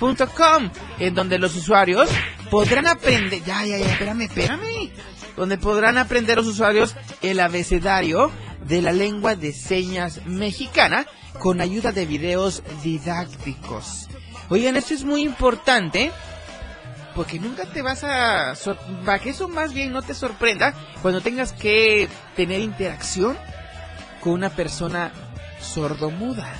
cenas.com 0.00 0.70
en 0.98 1.14
donde 1.14 1.38
los 1.38 1.54
usuarios 1.56 2.08
podrán 2.50 2.86
aprender 2.86 3.42
ya 3.44 3.64
ya 3.64 3.78
ya 3.78 3.92
espérame 3.92 4.22
espérame 4.22 4.90
donde 5.36 5.58
podrán 5.58 5.98
aprender 5.98 6.36
los 6.38 6.46
usuarios 6.46 6.94
el 7.22 7.40
abecedario 7.40 8.30
de 8.66 8.82
la 8.82 8.92
lengua 8.92 9.34
de 9.36 9.52
señas 9.52 10.20
mexicana 10.26 11.06
con 11.38 11.60
ayuda 11.60 11.92
de 11.92 12.06
videos 12.06 12.62
didácticos. 12.82 14.08
Oigan, 14.48 14.76
esto 14.76 14.94
es 14.94 15.04
muy 15.04 15.22
importante 15.22 16.12
porque 17.14 17.38
nunca 17.38 17.64
te 17.66 17.82
vas 17.82 18.04
a... 18.04 18.54
Para 19.04 19.18
que 19.18 19.30
eso 19.30 19.48
más 19.48 19.72
bien 19.72 19.92
no 19.92 20.02
te 20.02 20.14
sorprenda 20.14 20.74
cuando 21.02 21.20
tengas 21.20 21.52
que 21.52 22.08
tener 22.36 22.60
interacción 22.60 23.36
con 24.20 24.32
una 24.34 24.50
persona 24.50 25.12
sordomuda. 25.60 26.52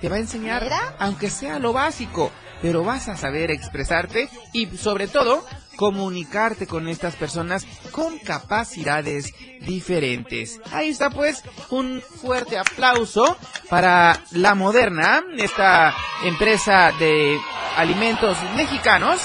Te 0.00 0.08
va 0.08 0.16
a 0.16 0.20
enseñar, 0.20 0.68
aunque 0.98 1.30
sea 1.30 1.58
lo 1.58 1.72
básico, 1.72 2.32
pero 2.62 2.84
vas 2.84 3.08
a 3.08 3.16
saber 3.16 3.50
expresarte 3.50 4.28
y 4.52 4.66
sobre 4.76 5.08
todo 5.08 5.44
comunicarte 5.80 6.66
con 6.66 6.88
estas 6.88 7.16
personas 7.16 7.66
con 7.90 8.18
capacidades 8.18 9.32
diferentes. 9.62 10.60
Ahí 10.72 10.90
está 10.90 11.08
pues 11.08 11.42
un 11.70 12.02
fuerte 12.02 12.58
aplauso 12.58 13.34
para 13.70 14.20
La 14.32 14.54
Moderna, 14.54 15.24
esta 15.38 15.94
empresa 16.22 16.92
de 16.98 17.40
alimentos 17.78 18.36
mexicanos 18.56 19.22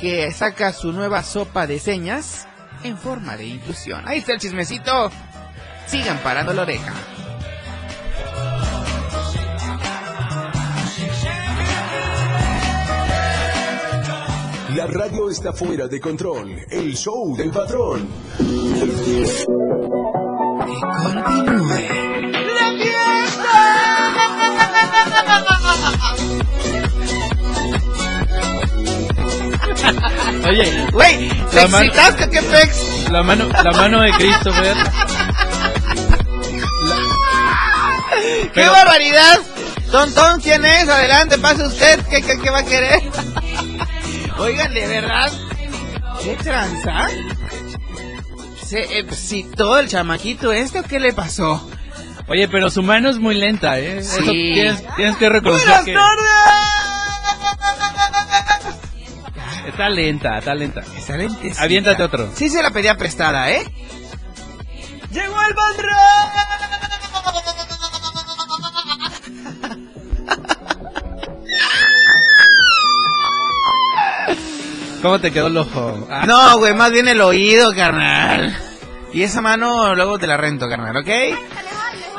que 0.00 0.32
saca 0.32 0.72
su 0.72 0.90
nueva 0.92 1.22
sopa 1.22 1.66
de 1.66 1.80
señas 1.80 2.48
en 2.82 2.96
forma 2.96 3.36
de 3.36 3.44
inclusión. 3.44 4.08
Ahí 4.08 4.20
está 4.20 4.32
el 4.32 4.40
chismecito. 4.40 5.10
Sigan 5.86 6.16
parando 6.20 6.54
la 6.54 6.62
oreja. 6.62 6.94
La 14.76 14.86
radio 14.86 15.30
está 15.30 15.52
fuera 15.52 15.88
de 15.88 16.00
control. 16.00 16.56
El 16.70 16.94
show 16.96 17.36
del 17.36 17.50
patrón. 17.50 18.08
Oye, 30.48 30.86
Güey, 30.92 31.28
¿te 31.50 31.56
La 31.56 31.68
man- 31.68 31.84
excitaste 31.84 32.30
qué 32.30 32.42
pex? 32.42 33.08
la 33.10 33.22
mano, 33.22 33.48
la 33.48 33.72
mano 33.72 34.00
de 34.00 34.10
Christopher. 34.12 34.76
¡Qué 38.42 38.50
Pero- 38.54 38.72
barbaridad! 38.72 39.38
Tontón, 39.90 40.40
¿quién 40.40 40.64
es? 40.64 40.88
Adelante, 40.88 41.38
pase 41.38 41.64
usted. 41.64 42.00
¿Qué, 42.10 42.20
qué, 42.22 42.38
qué 42.40 42.50
va 42.50 42.58
a 42.58 42.64
querer? 42.64 43.00
Oigan, 44.38 44.72
de 44.74 44.86
verdad. 44.86 45.32
¿Qué 46.22 46.36
tranza? 46.36 47.08
¿Se 48.64 48.98
excitó 48.98 49.78
el 49.78 49.88
chamaquito 49.88 50.52
este 50.52 50.80
o 50.80 50.82
qué 50.82 50.98
le 50.98 51.12
pasó? 51.12 51.68
Oye, 52.28 52.48
pero 52.48 52.70
su 52.70 52.82
mano 52.82 53.08
es 53.08 53.18
muy 53.18 53.36
lenta, 53.36 53.78
¿eh? 53.78 53.98
Eso 53.98 54.16
Sí. 54.22 54.52
tienes, 54.54 54.82
tienes 54.96 55.16
que 55.16 55.28
reconocer 55.28 55.66
¡Buenas 55.68 55.84
que 55.84 55.94
tardes! 55.94 56.16
está 59.68 59.88
lenta, 59.88 60.38
está 60.38 60.54
lenta. 60.54 60.80
Excelente. 60.80 61.52
Aviéntate 61.58 62.02
otro. 62.02 62.30
Sí 62.34 62.48
se 62.48 62.62
la 62.62 62.70
pedía 62.70 62.96
prestada, 62.96 63.50
¿eh? 63.52 63.62
¡Llegó 65.12 65.40
el 65.42 65.54
bandro! 65.54 65.96
¿Cómo 75.06 75.20
te 75.20 75.30
quedó 75.30 75.46
el 75.46 75.56
ojo? 75.56 76.08
Ah, 76.10 76.24
No, 76.26 76.58
güey, 76.58 76.74
más 76.74 76.90
bien 76.90 77.06
el 77.06 77.20
oído, 77.20 77.72
carnal. 77.72 78.58
Y 79.12 79.22
esa 79.22 79.40
mano 79.40 79.94
luego 79.94 80.18
te 80.18 80.26
la 80.26 80.36
rento, 80.36 80.68
carnal, 80.68 80.96
¿ok? 80.96 81.08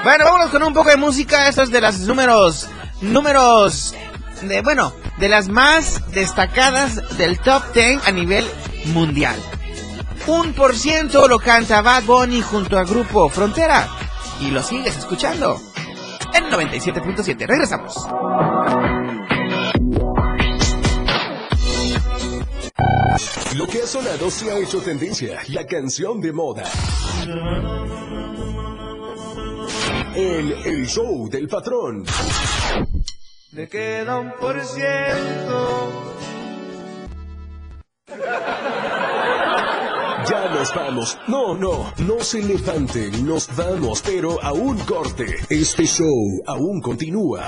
Bueno, 0.06 0.24
vámonos 0.24 0.52
con 0.52 0.64
un 0.64 0.74
poco 0.74 0.90
de 0.90 0.96
música. 0.96 1.50
Esto 1.50 1.64
es 1.64 1.70
de 1.70 1.82
las 1.82 2.00
números. 2.00 2.70
Números. 3.02 3.94
De, 4.42 4.62
bueno, 4.62 4.94
de 5.18 5.28
las 5.28 5.50
más 5.50 6.02
destacadas 6.14 7.18
del 7.18 7.40
top 7.40 7.62
10 7.74 8.08
a 8.08 8.12
nivel 8.12 8.48
mundial. 8.86 9.36
Un 10.26 10.54
por 10.54 10.74
ciento 10.74 11.28
lo 11.28 11.40
canta 11.40 11.82
Bad 11.82 12.04
Bunny 12.04 12.42
junto 12.42 12.80
a 12.80 12.86
Grupo 12.86 13.28
Frontera. 13.28 13.86
Y 14.40 14.52
lo 14.52 14.64
sigues 14.64 14.96
escuchando. 14.96 15.60
En 16.34 16.46
97.7. 16.50 17.46
Regresamos. 17.48 18.08
Sonado 23.88 24.30
se 24.30 24.52
ha 24.52 24.60
hecho 24.60 24.82
tendencia, 24.82 25.40
la 25.48 25.66
canción 25.66 26.20
de 26.20 26.34
moda. 26.34 26.64
El, 30.14 30.52
el 30.66 30.88
show 30.88 31.30
del 31.30 31.48
patrón. 31.48 32.04
Le 33.54 33.70
queda 33.70 34.20
un 34.20 34.34
por 34.34 34.62
ciento. 34.62 36.14
Ya 40.30 40.50
nos 40.54 40.74
vamos. 40.76 41.18
No, 41.28 41.56
no, 41.56 41.94
no 42.00 42.20
se 42.20 42.42
levanten, 42.42 43.26
nos 43.26 43.56
vamos, 43.56 44.02
pero 44.06 44.44
a 44.44 44.52
un 44.52 44.78
corte. 44.80 45.28
Este 45.50 45.86
show 45.86 46.44
aún 46.46 46.82
continúa. 46.82 47.48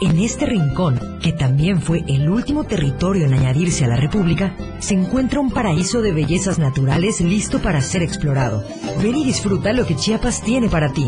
en 0.00 0.18
este 0.20 0.46
rincón, 0.46 1.18
que 1.20 1.32
también 1.32 1.80
fue 1.80 2.04
el 2.06 2.28
último 2.28 2.64
territorio 2.64 3.26
en 3.26 3.34
añadirse 3.34 3.84
a 3.84 3.88
la 3.88 3.96
República, 3.96 4.54
se 4.78 4.94
encuentra 4.94 5.40
un 5.40 5.50
paraíso 5.50 6.00
de 6.02 6.12
bellezas 6.12 6.58
naturales 6.58 7.20
listo 7.20 7.60
para 7.60 7.80
ser 7.80 8.02
explorado. 8.02 8.64
Ven 9.02 9.16
y 9.16 9.24
disfruta 9.24 9.72
lo 9.72 9.86
que 9.86 9.96
Chiapas 9.96 10.42
tiene 10.42 10.68
para 10.68 10.92
ti. 10.92 11.06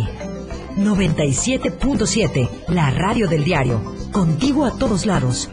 97.7, 0.76 2.48
la 2.68 2.90
radio 2.90 3.28
del 3.28 3.44
diario. 3.44 3.80
Contigo 4.12 4.64
a 4.64 4.76
todos 4.76 5.06
lados. 5.06 5.48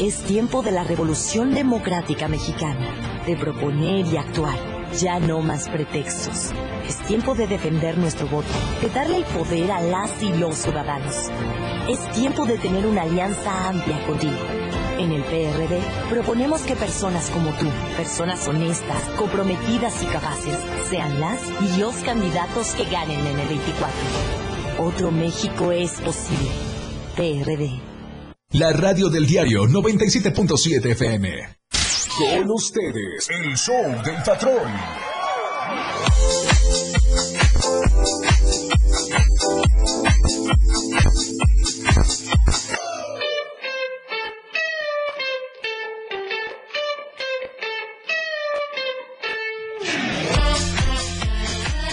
Es 0.00 0.22
tiempo 0.24 0.62
de 0.62 0.72
la 0.72 0.84
revolución 0.84 1.54
democrática 1.54 2.26
mexicana, 2.26 3.22
de 3.26 3.36
proponer 3.36 4.06
y 4.06 4.16
actuar. 4.16 4.58
Ya 5.00 5.20
no 5.20 5.40
más 5.40 5.68
pretextos. 5.68 6.52
Es 6.92 6.98
tiempo 7.06 7.34
de 7.34 7.46
defender 7.46 7.96
nuestro 7.96 8.26
voto, 8.28 8.50
de 8.82 8.90
darle 8.90 9.16
el 9.16 9.24
poder 9.24 9.72
a 9.72 9.80
las 9.80 10.22
y 10.22 10.30
los 10.34 10.56
ciudadanos. 10.58 11.30
Es 11.88 12.10
tiempo 12.10 12.44
de 12.44 12.58
tener 12.58 12.86
una 12.86 13.00
alianza 13.00 13.70
amplia 13.70 13.98
contigo. 14.04 14.36
En 14.98 15.10
el 15.10 15.22
PRD 15.22 15.80
proponemos 16.10 16.60
que 16.60 16.76
personas 16.76 17.30
como 17.30 17.48
tú, 17.52 17.66
personas 17.96 18.46
honestas, 18.46 19.08
comprometidas 19.16 20.02
y 20.02 20.06
capaces, 20.06 20.58
sean 20.90 21.18
las 21.18 21.40
y 21.62 21.80
los 21.80 21.94
candidatos 22.04 22.74
que 22.74 22.84
ganen 22.84 23.26
en 23.26 23.38
el 23.38 23.48
24. 23.48 23.90
Otro 24.80 25.10
México 25.10 25.72
es 25.72 25.92
posible. 25.92 26.50
PRD. 27.16 27.70
La 28.50 28.70
radio 28.74 29.08
del 29.08 29.26
diario 29.26 29.64
97.7 29.64 30.90
FM. 30.90 31.56
Con 32.18 32.50
ustedes, 32.50 33.30
el 33.30 33.56
show 33.56 33.82
del 34.04 34.22
patrón. 34.22 35.01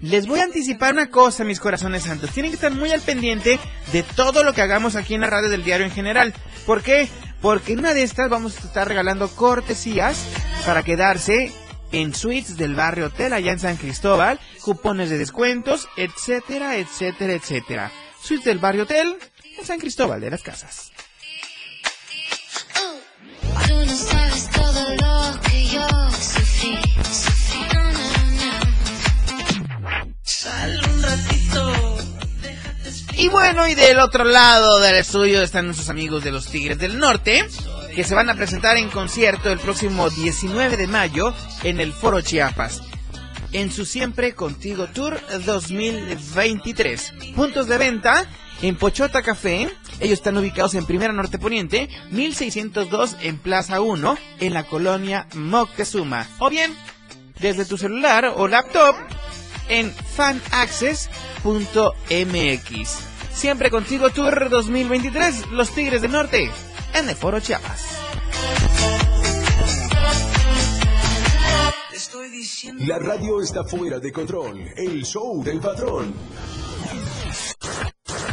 Les 0.00 0.26
voy 0.26 0.40
a 0.40 0.44
anticipar 0.44 0.94
una 0.94 1.10
cosa, 1.10 1.44
mis 1.44 1.60
corazones 1.60 2.02
santos. 2.02 2.30
Tienen 2.30 2.50
que 2.50 2.56
estar 2.56 2.72
muy 2.72 2.90
al 2.90 3.02
pendiente 3.02 3.60
de 3.92 4.02
todo 4.02 4.42
lo 4.42 4.52
que 4.52 4.62
hagamos 4.62 4.96
aquí 4.96 5.14
en 5.14 5.20
la 5.20 5.30
radio 5.30 5.48
del 5.48 5.62
diario 5.62 5.86
en 5.86 5.92
general. 5.92 6.34
¿Por 6.66 6.82
qué? 6.82 7.08
Porque 7.40 7.74
en 7.74 7.78
una 7.80 7.94
de 7.94 8.02
estas 8.02 8.28
vamos 8.28 8.56
a 8.56 8.60
estar 8.66 8.88
regalando 8.88 9.28
cortesías 9.28 10.26
para 10.66 10.82
quedarse 10.82 11.52
en 11.92 12.14
suites 12.14 12.56
del 12.56 12.74
barrio 12.74 13.06
hotel 13.06 13.32
allá 13.32 13.52
en 13.52 13.60
San 13.60 13.76
Cristóbal, 13.76 14.40
cupones 14.62 15.10
de 15.10 15.18
descuentos, 15.18 15.88
etcétera, 15.96 16.76
etcétera, 16.76 17.34
etcétera. 17.34 17.92
Suite 18.20 18.48
del 18.48 18.58
Barrio 18.58 18.84
Hotel, 18.84 19.16
en 19.58 19.66
San 19.66 19.78
Cristóbal 19.78 20.20
de 20.20 20.30
las 20.30 20.42
Casas. 20.42 20.92
Y 33.22 33.28
bueno, 33.28 33.68
y 33.68 33.76
del 33.76 34.00
otro 34.00 34.24
lado 34.24 34.80
del 34.80 34.96
estudio 34.96 35.42
están 35.42 35.66
nuestros 35.66 35.88
amigos 35.88 36.24
de 36.24 36.32
los 36.32 36.46
Tigres 36.46 36.78
del 36.78 36.98
Norte, 36.98 37.44
que 37.94 38.02
se 38.02 38.16
van 38.16 38.28
a 38.28 38.34
presentar 38.34 38.76
en 38.76 38.90
concierto 38.90 39.52
el 39.52 39.60
próximo 39.60 40.10
19 40.10 40.76
de 40.76 40.88
mayo 40.88 41.32
en 41.62 41.78
el 41.78 41.92
Foro 41.92 42.20
Chiapas. 42.20 42.82
En 43.52 43.70
su 43.70 43.84
Siempre 43.84 44.34
Contigo 44.34 44.88
Tour 44.88 45.20
2023. 45.44 47.12
Puntos 47.36 47.68
de 47.68 47.78
venta 47.78 48.26
en 48.60 48.76
Pochota 48.76 49.22
Café. 49.22 49.68
Ellos 50.00 50.18
están 50.18 50.36
ubicados 50.36 50.74
en 50.74 50.84
Primera 50.86 51.12
Norte 51.12 51.38
Poniente, 51.38 51.88
1602 52.10 53.16
en 53.22 53.38
Plaza 53.38 53.80
1, 53.80 54.18
en 54.40 54.54
la 54.54 54.64
colonia 54.64 55.26
Moctezuma. 55.34 56.28
O 56.38 56.50
bien, 56.50 56.74
desde 57.40 57.64
tu 57.64 57.78
celular 57.78 58.32
o 58.36 58.48
laptop 58.48 58.94
en 59.68 59.90
fanaccess.mx. 59.92 61.08
Siempre 63.32 63.70
contigo 63.70 64.10
Tour 64.10 64.50
2023, 64.50 65.52
Los 65.52 65.70
Tigres 65.70 66.02
del 66.02 66.12
Norte, 66.12 66.50
en 66.94 67.08
el 67.08 67.16
Foro 67.16 67.40
Chiapas. 67.40 68.02
La 72.80 72.98
radio 72.98 73.40
está 73.40 73.64
fuera 73.64 73.98
de 73.98 74.12
control. 74.12 74.60
El 74.76 75.04
show 75.04 75.42
del 75.42 75.60
patrón. 75.60 76.12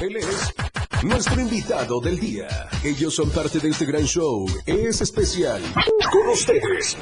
Él 0.01 0.15
es 0.15 0.53
nuestro 1.03 1.41
invitado 1.41 1.99
del 1.99 2.17
día. 2.17 2.47
Ellos 2.85 3.13
son 3.13 3.29
parte 3.31 3.59
de 3.59 3.67
este 3.67 3.85
gran 3.85 4.05
show. 4.05 4.45
Es 4.65 5.01
especial. 5.01 5.61
Con 6.09 6.29
ustedes. 6.29 6.95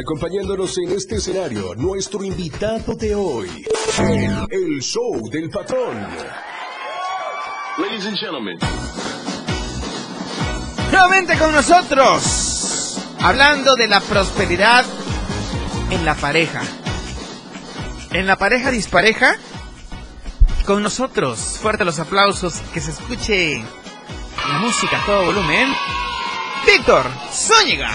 Acompañándonos 0.00 0.78
en 0.78 0.92
este 0.92 1.16
escenario, 1.16 1.74
nuestro 1.74 2.24
invitado 2.24 2.94
de 2.94 3.14
hoy. 3.14 3.66
El, 3.98 4.46
el 4.50 4.80
show 4.80 5.28
del 5.30 5.50
patrón. 5.50 5.94
Ladies 7.78 8.06
and 8.06 8.16
gentlemen. 8.16 8.58
Nuevamente 10.90 11.36
con 11.36 11.52
nosotros, 11.52 12.98
hablando 13.20 13.76
de 13.76 13.88
la 13.88 14.00
prosperidad 14.00 14.86
en 15.90 16.04
la 16.06 16.14
pareja. 16.14 16.62
En 18.10 18.26
la 18.26 18.36
pareja 18.36 18.70
dispareja, 18.70 19.36
con 20.64 20.82
nosotros, 20.82 21.58
fuerte 21.60 21.84
los 21.84 21.98
aplausos, 21.98 22.54
que 22.72 22.80
se 22.80 22.92
escuche 22.92 23.62
la 24.48 24.58
música 24.58 25.02
a 25.02 25.06
todo 25.06 25.24
volumen. 25.26 25.68
Víctor 26.66 27.06
Zúñiga. 27.32 27.90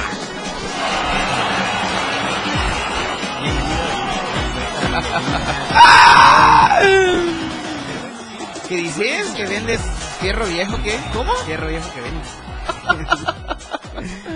¿Qué 8.67 8.75
dices? 8.75 9.27
¿Que 9.31 9.45
vendes 9.45 9.81
fierro 10.19 10.45
viejo? 10.45 10.77
¿Qué? 10.83 10.99
¿Cómo? 11.13 11.33
Fierro 11.45 11.67
viejo 11.67 11.89
que 11.93 12.01
vendes. 12.01 12.27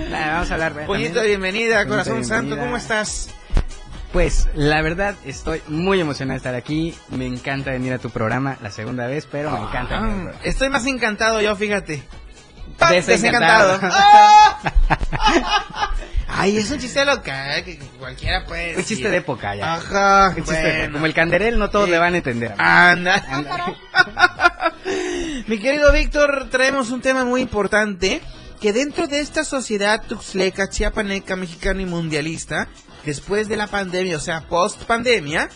Nada, 0.10 0.34
vamos 0.34 0.52
a 0.52 0.54
hablar. 0.54 0.86
Pollito, 0.86 1.22
bienvenida, 1.22 1.86
corazón 1.86 2.24
santo. 2.24 2.58
¿cómo 2.58 2.78
estás? 2.78 3.30
Pues 4.14 4.50
la 4.56 4.82
verdad 4.82 5.16
estoy 5.26 5.62
muy 5.68 6.02
emocionado 6.02 6.34
de 6.34 6.38
estar 6.38 6.56
aquí. 6.56 6.94
Me 7.10 7.26
encanta 7.26 7.72
venir 7.72 7.94
a 7.94 7.98
tu 8.00 8.10
programa 8.10 8.58
la 8.62 8.70
segunda 8.70 9.08
vez, 9.08 9.26
pero 9.32 9.52
me 9.52 9.60
encanta. 9.62 10.00
Ah, 10.02 10.32
estoy 10.44 10.70
más 10.70 10.86
encantado 10.86 11.40
yo, 11.42 11.56
fíjate. 11.56 12.04
Desencantado. 12.90 13.80
Ay, 16.28 16.58
es 16.58 16.72
un 16.72 16.80
chiste 16.80 17.06
local 17.06 17.64
que 17.64 17.78
cualquiera 18.00 18.46
puede 18.46 18.78
Un 18.78 18.84
chiste 18.86 19.10
de 19.10 19.18
época 19.18 19.54
ya. 19.56 19.76
Ajá, 19.76 20.30
Un 20.30 20.36
chiste 20.38 20.54
de 20.54 20.62
bueno. 20.62 20.78
época. 20.80 20.94
Como 20.94 21.06
el 21.06 21.14
canderel, 21.14 21.60
no 21.60 21.70
todos 21.70 21.86
Sí. 21.86 21.92
le 21.92 21.98
van 22.00 22.14
a 22.14 22.18
entender. 22.18 22.54
Anda. 22.58 23.24
Mi 25.48 25.60
querido 25.60 25.92
Víctor, 25.92 26.48
traemos 26.50 26.90
un 26.90 27.02
tema 27.02 27.24
muy 27.26 27.42
importante 27.42 28.22
que 28.60 28.74
dentro 28.74 29.08
de 29.08 29.20
esta 29.20 29.44
sociedad 29.44 30.02
tuxleca, 30.08 30.70
chiapaneca, 30.70 31.36
mexicana 31.36 31.82
y 31.82 31.86
mundialista, 31.86 32.68
después 33.06 33.48
de 33.48 33.58
la 33.58 33.68
pandemia, 33.68 34.18
o 34.18 34.20
sea, 34.20 34.48
post 34.48 34.84
pandemia, 34.84 35.50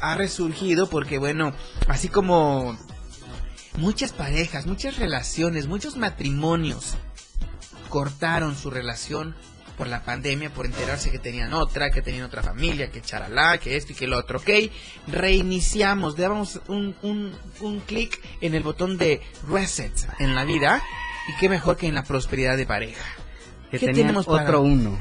ha 0.00 0.14
resurgido 0.14 0.88
porque, 0.88 1.18
bueno, 1.18 1.52
así 1.88 2.08
como 2.08 2.78
muchas 3.76 4.12
parejas, 4.12 4.66
muchas 4.66 4.96
relaciones, 4.96 5.66
muchos 5.66 5.96
matrimonios 5.96 6.94
cortaron 7.88 8.56
su 8.56 8.70
relación 8.70 9.34
por 9.76 9.88
la 9.88 10.04
pandemia, 10.04 10.52
por 10.52 10.66
enterarse 10.66 11.10
que 11.10 11.18
tenían 11.18 11.54
otra, 11.54 11.90
que 11.90 12.02
tenían 12.02 12.24
otra 12.24 12.42
familia, 12.42 12.90
que 12.90 13.00
charalá, 13.00 13.56
que 13.58 13.76
esto 13.76 13.92
y 13.92 13.94
que 13.96 14.06
lo 14.06 14.18
otro, 14.18 14.38
¿ok? 14.38 14.48
Reiniciamos, 15.06 16.16
damos 16.16 16.60
un, 16.68 16.94
un, 17.02 17.32
un 17.60 17.80
clic 17.80 18.20
en 18.42 18.54
el 18.54 18.62
botón 18.62 18.98
de 18.98 19.22
reset 19.48 19.92
en 20.18 20.34
la 20.34 20.44
vida 20.44 20.82
y 21.28 21.40
qué 21.40 21.48
mejor 21.48 21.76
que 21.78 21.86
en 21.86 21.94
la 21.94 22.02
prosperidad 22.04 22.56
de 22.58 22.66
pareja. 22.66 23.04
Que 23.70 23.78
¿Qué 23.78 23.86
tenían 23.86 24.08
tenemos 24.08 24.26
para- 24.26 24.42
otro 24.42 24.60
uno. 24.62 24.98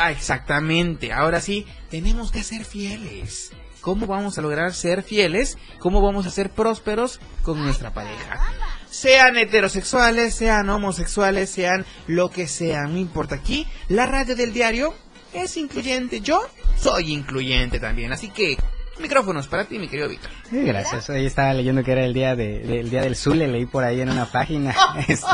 Ah, 0.00 0.10
exactamente. 0.10 1.12
Ahora 1.12 1.40
sí, 1.40 1.66
tenemos 1.90 2.30
que 2.32 2.42
ser 2.42 2.64
fieles. 2.64 3.52
¿Cómo 3.80 4.06
vamos 4.06 4.38
a 4.38 4.42
lograr 4.42 4.72
ser 4.74 5.02
fieles? 5.02 5.58
¿Cómo 5.80 6.00
vamos 6.00 6.26
a 6.26 6.30
ser 6.30 6.50
prósperos 6.50 7.20
con 7.42 7.62
nuestra 7.62 7.92
pareja? 7.92 8.40
Sean 8.88 9.36
heterosexuales, 9.36 10.34
sean 10.34 10.70
homosexuales, 10.70 11.50
sean 11.50 11.84
lo 12.06 12.30
que 12.30 12.46
sean, 12.46 12.92
no 12.92 12.98
importa. 12.98 13.34
Aquí, 13.34 13.66
la 13.88 14.06
radio 14.06 14.36
del 14.36 14.52
diario 14.52 14.94
es 15.32 15.56
incluyente. 15.56 16.20
Yo 16.20 16.40
soy 16.78 17.12
incluyente 17.12 17.80
también. 17.80 18.12
Así 18.12 18.28
que, 18.28 18.56
micrófonos 19.02 19.48
para 19.48 19.64
ti, 19.64 19.78
mi 19.78 19.88
querido 19.88 20.08
Víctor. 20.08 20.30
Sí, 20.48 20.62
gracias. 20.62 21.10
Hoy 21.10 21.26
estaba 21.26 21.52
leyendo 21.52 21.82
que 21.82 21.92
era 21.92 22.04
el 22.04 22.14
día 22.14 22.34
de, 22.36 22.60
del 22.60 22.88
día 22.88 23.02
del 23.02 23.16
Zule, 23.16 23.48
leí 23.48 23.66
por 23.66 23.84
ahí 23.84 24.00
en 24.00 24.10
una 24.10 24.26
página, 24.26 24.74
este, 25.08 25.26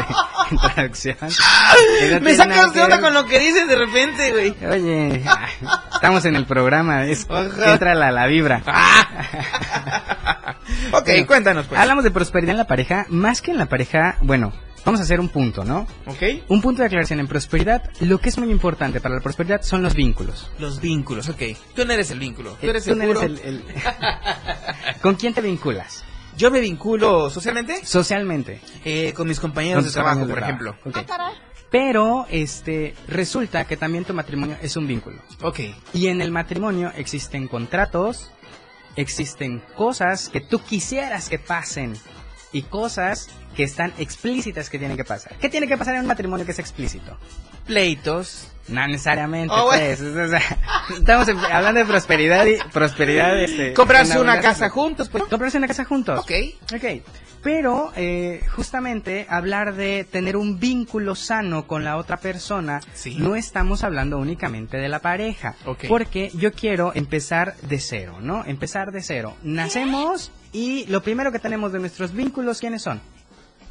en 0.50 0.56
traducción. 0.56 1.16
No 1.20 2.20
Me 2.20 2.34
sacas 2.34 2.72
de 2.72 2.82
onda 2.82 3.00
con 3.00 3.14
lo 3.14 3.24
que 3.26 3.38
dices 3.38 3.68
de 3.68 3.76
repente, 3.76 4.32
güey. 4.32 4.54
Oye, 4.66 5.22
ah, 5.26 5.46
estamos 5.94 6.24
en 6.24 6.34
el 6.36 6.46
programa, 6.46 7.04
es 7.04 7.26
entra 7.64 7.94
la, 7.94 8.10
la 8.10 8.26
vibra. 8.26 8.62
Ok, 10.92 11.06
Bueno, 11.06 11.26
cuéntanos, 11.26 11.66
pues. 11.66 11.80
Hablamos 11.80 12.04
de 12.04 12.10
prosperidad 12.10 12.52
en 12.52 12.58
la 12.58 12.66
pareja, 12.66 13.06
más 13.08 13.40
que 13.42 13.50
en 13.50 13.58
la 13.58 13.66
pareja, 13.66 14.16
bueno, 14.20 14.52
vamos 14.88 15.00
a 15.00 15.02
hacer 15.04 15.20
un 15.20 15.28
punto, 15.28 15.64
¿no? 15.64 15.86
Ok. 16.06 16.22
Un 16.48 16.62
punto 16.62 16.80
de 16.82 16.86
aclaración 16.86 17.20
en 17.20 17.28
prosperidad, 17.28 17.90
lo 18.00 18.18
que 18.18 18.30
es 18.30 18.38
muy 18.38 18.50
importante 18.50 19.00
para 19.00 19.14
la 19.16 19.20
prosperidad 19.20 19.60
son 19.62 19.82
los 19.82 19.94
vínculos. 19.94 20.50
Los 20.58 20.80
vínculos, 20.80 21.28
ok. 21.28 21.42
Tú 21.74 21.84
no 21.84 21.92
eres 21.92 22.10
el 22.10 22.18
vínculo. 22.18 22.52
Tú 22.60 22.66
Eh, 22.66 22.70
eres 22.70 22.84
tú 22.84 22.92
el 22.92 22.98
no 22.98 23.04
eres 23.04 23.22
el- 23.22 23.38
el- 23.44 23.64
¿Con 25.02 25.14
quién 25.16 25.34
te 25.34 25.40
vinculas? 25.42 26.04
Yo 26.36 26.50
me 26.50 26.60
vinculo 26.60 27.28
socialmente 27.30 27.84
Socialmente. 27.84 28.60
eh, 28.84 29.12
con 29.12 29.28
mis 29.28 29.40
compañeros 29.40 29.82
Con 29.82 29.88
de 29.88 29.92
trabajo, 29.92 30.26
por 30.26 30.38
ejemplo. 30.38 30.76
trabajo, 30.92 31.32
ok. 31.34 31.38
Pero, 31.70 32.26
este, 32.30 32.94
resulta 33.08 33.64
que 33.66 33.76
también 33.76 34.04
tu 34.04 34.14
matrimonio 34.14 34.56
es 34.62 34.74
un 34.76 34.86
vínculo. 34.86 35.20
Ok. 35.42 35.60
Y 35.92 36.06
en 36.06 36.22
el 36.22 36.30
matrimonio 36.30 36.90
existen 36.96 37.46
contratos, 37.46 38.30
existen 38.96 39.62
cosas 39.76 40.28
que 40.30 40.40
tú 40.40 40.60
quisieras 40.60 41.28
que 41.28 41.38
pasen 41.38 41.94
y 42.52 42.62
cosas 42.62 43.28
que 43.58 43.64
están 43.64 43.92
explícitas 43.98 44.70
que 44.70 44.78
tienen 44.78 44.96
que 44.96 45.02
pasar. 45.02 45.32
¿Qué 45.40 45.48
tiene 45.48 45.66
que 45.66 45.76
pasar 45.76 45.96
en 45.96 46.02
un 46.02 46.06
matrimonio 46.06 46.46
que 46.46 46.52
es 46.52 46.60
explícito? 46.60 47.18
Pleitos. 47.66 48.46
No 48.68 48.86
necesariamente, 48.86 49.52
Oh, 49.52 49.64
bueno. 49.64 49.82
pues. 49.84 50.00
o 50.00 50.28
sea, 50.28 50.42
estamos 50.96 51.28
hablando 51.50 51.80
de 51.80 51.86
prosperidad 51.86 52.46
y 52.46 52.56
prosperidad. 52.72 53.36
Este, 53.42 53.72
Comprarse 53.74 54.20
una 54.20 54.40
casa 54.40 54.68
juntos, 54.70 55.08
pues. 55.08 55.24
Comprarse 55.24 55.58
una 55.58 55.66
casa 55.66 55.84
juntos. 55.84 56.20
Ok. 56.20 56.30
Ok. 56.72 57.02
Pero, 57.42 57.92
eh, 57.96 58.42
justamente, 58.54 59.26
hablar 59.28 59.74
de 59.74 60.04
tener 60.04 60.36
un 60.36 60.60
vínculo 60.60 61.14
sano 61.16 61.66
con 61.66 61.82
la 61.82 61.96
otra 61.96 62.18
persona, 62.18 62.80
Sí. 62.94 63.16
no 63.18 63.34
estamos 63.34 63.82
hablando 63.82 64.18
únicamente 64.18 64.76
de 64.76 64.88
la 64.88 65.00
pareja. 65.00 65.56
Porque 65.88 66.30
yo 66.34 66.52
quiero 66.52 66.92
empezar 66.94 67.56
de 67.62 67.80
cero, 67.80 68.18
¿no? 68.20 68.44
Empezar 68.44 68.92
de 68.92 69.02
cero. 69.02 69.34
Nacemos 69.42 70.30
y 70.52 70.84
lo 70.86 71.02
primero 71.02 71.32
que 71.32 71.38
tenemos 71.40 71.72
de 71.72 71.80
nuestros 71.80 72.12
vínculos, 72.12 72.60
¿quiénes 72.60 72.82
son? 72.82 73.00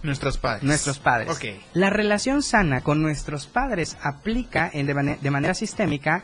Nuestros 0.04 0.38
padres. 0.38 0.64
Nuestros 0.64 1.00
padres. 1.00 1.30
Ok. 1.30 1.46
La 1.74 1.90
relación 1.90 2.44
sana 2.44 2.82
con 2.82 3.02
nuestros 3.02 3.48
padres 3.48 3.98
aplica 4.02 4.70
en 4.74 4.86
de, 4.86 5.18
de 5.22 5.32
manera 5.32 5.54
sistémica, 5.54 6.24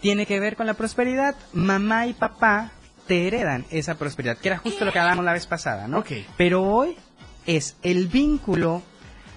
tiene 0.00 0.26
que 0.26 0.40
ver 0.40 0.56
con 0.56 0.66
la 0.66 0.74
prosperidad. 0.74 1.34
Mamá 1.52 2.06
y 2.06 2.12
papá 2.12 2.72
te 3.06 3.26
heredan 3.26 3.64
esa 3.70 3.96
prosperidad, 3.96 4.38
que 4.38 4.48
era 4.48 4.58
justo 4.58 4.84
lo 4.84 4.92
que 4.92 4.98
hablábamos 4.98 5.24
la 5.24 5.32
vez 5.32 5.46
pasada, 5.46 5.88
¿no? 5.88 5.98
Ok. 5.98 6.12
Pero 6.36 6.62
hoy 6.62 6.96
es 7.46 7.76
el 7.82 8.08
vínculo 8.08 8.82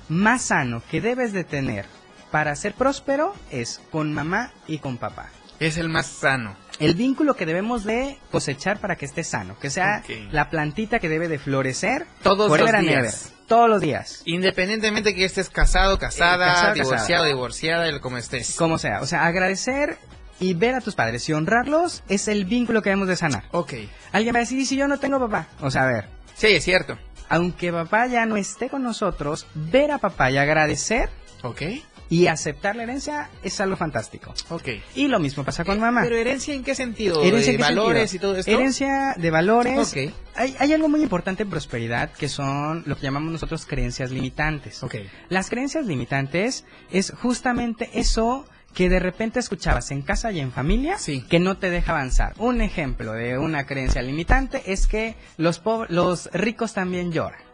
más 0.10 0.44
sano 0.44 0.82
que 0.90 1.02
debes 1.02 1.34
de 1.34 1.44
tener 1.44 1.86
para 2.32 2.56
ser 2.56 2.74
próspero 2.74 3.34
es 3.52 3.82
con 3.92 4.14
mamá 4.14 4.52
y 4.68 4.80
con 4.80 4.98
papá. 4.98 5.30
Es 5.60 5.78
el 5.78 5.90
más 5.90 6.06
sano. 6.08 6.56
El 6.80 6.94
vínculo 6.94 7.36
que 7.36 7.46
debemos 7.48 7.84
de 7.84 8.20
cosechar 8.32 8.80
para 8.80 8.96
que 8.96 9.06
esté 9.06 9.24
sano, 9.24 9.58
que 9.60 9.70
sea 9.72 10.04
la 10.32 10.50
plantita 10.52 11.00
que 11.00 11.10
debe 11.10 11.28
de 11.28 11.40
florecer 11.40 12.06
Todos 12.22 12.50
los 12.60 12.72
días. 12.82 13.34
todos 13.48 13.68
los 13.70 13.82
días. 13.82 14.22
Independientemente 14.26 15.16
que 15.16 15.26
estés 15.26 15.50
casado, 15.50 15.98
casada, 15.98 16.46
Eh, 16.46 16.50
casado, 16.50 16.74
divorciado, 16.76 17.08
casada. 17.24 17.26
divorciada, 17.28 18.00
como 18.02 18.18
estés. 18.18 18.56
Como 18.56 18.78
sea, 18.78 19.02
o 19.02 19.08
sea, 19.08 19.26
agradecer 19.26 19.98
y 20.40 20.54
ver 20.54 20.76
a 20.76 20.82
tus 20.82 20.94
padres 20.94 21.28
y 21.30 21.34
honrarlos 21.34 22.04
es 22.10 22.28
el 22.28 22.46
vínculo 22.46 22.84
que 22.84 22.92
debemos 22.92 23.08
de 23.08 23.16
sanar. 23.16 23.46
Ok. 23.52 23.74
Alguien 24.12 24.36
va 24.36 24.40
a 24.40 24.42
decir, 24.42 24.60
¿y 24.60 24.66
si 24.66 24.76
yo 24.78 24.88
no 24.88 25.00
tengo 25.00 25.20
papá? 25.20 25.48
O 25.62 25.72
sea, 25.72 25.84
a 25.84 25.88
ver, 25.88 26.06
Sí, 26.36 26.48
es 26.48 26.64
cierto. 26.64 27.00
aunque 27.30 27.72
papá 27.72 28.06
ya 28.06 28.28
no 28.28 28.38
esté 28.38 28.70
con 28.70 28.84
nosotros, 28.84 29.48
ver 29.56 29.90
a 29.92 29.98
papá 29.98 30.30
y 30.30 30.38
agradecer 30.38 31.10
Ok. 31.42 31.62
Y 32.10 32.28
aceptar 32.28 32.76
la 32.76 32.84
herencia 32.84 33.30
es 33.44 33.60
algo 33.60 33.76
fantástico. 33.76 34.34
Ok. 34.50 34.70
Y 34.96 35.08
lo 35.08 35.20
mismo 35.20 35.44
pasa 35.44 35.64
con 35.66 35.80
mamá. 35.80 36.02
Pero 36.04 36.16
herencia 36.16 36.54
en 36.54 36.64
qué 36.64 36.76
sentido? 36.76 37.24
Herencia 37.24 37.52
¿De 37.54 37.58
valores 37.58 38.12
sentido? 38.12 38.30
y 38.30 38.32
todo 38.32 38.40
esto? 38.40 38.52
Herencia 38.52 39.16
de 39.18 39.32
valores. 39.32 39.92
Ok. 39.92 40.14
Hay, 40.36 40.56
hay 40.60 40.74
algo 40.74 40.88
muy 40.88 41.02
importante 41.02 41.44
en 41.44 41.50
prosperidad 41.50 42.12
que 42.12 42.30
son 42.30 42.84
lo 42.86 42.96
que 42.96 43.04
llamamos 43.04 43.32
nosotros 43.32 43.66
creencias 43.66 44.12
limitantes. 44.12 44.84
Ok. 44.84 44.96
Las 45.30 45.50
creencias 45.50 45.86
limitantes 45.86 46.66
es 46.92 47.12
justamente 47.12 47.90
eso 47.94 48.46
que 48.74 48.90
de 48.90 49.00
repente 49.00 49.40
escuchabas 49.40 49.90
en 49.90 50.04
casa 50.04 50.32
y 50.32 50.40
en 50.40 50.52
familia 50.52 50.98
que 51.30 51.40
no 51.40 51.58
te 51.58 51.72
deja 51.72 51.94
avanzar. 51.94 52.34
Un 52.38 52.62
ejemplo 52.62 53.14
de 53.14 53.40
una 53.40 53.66
creencia 53.66 54.04
limitante 54.04 54.62
es 54.72 54.86
que 54.86 55.16
los, 55.38 55.64
los 55.90 56.30
ricos 56.32 56.74
también 56.74 57.12
lloran. 57.12 57.47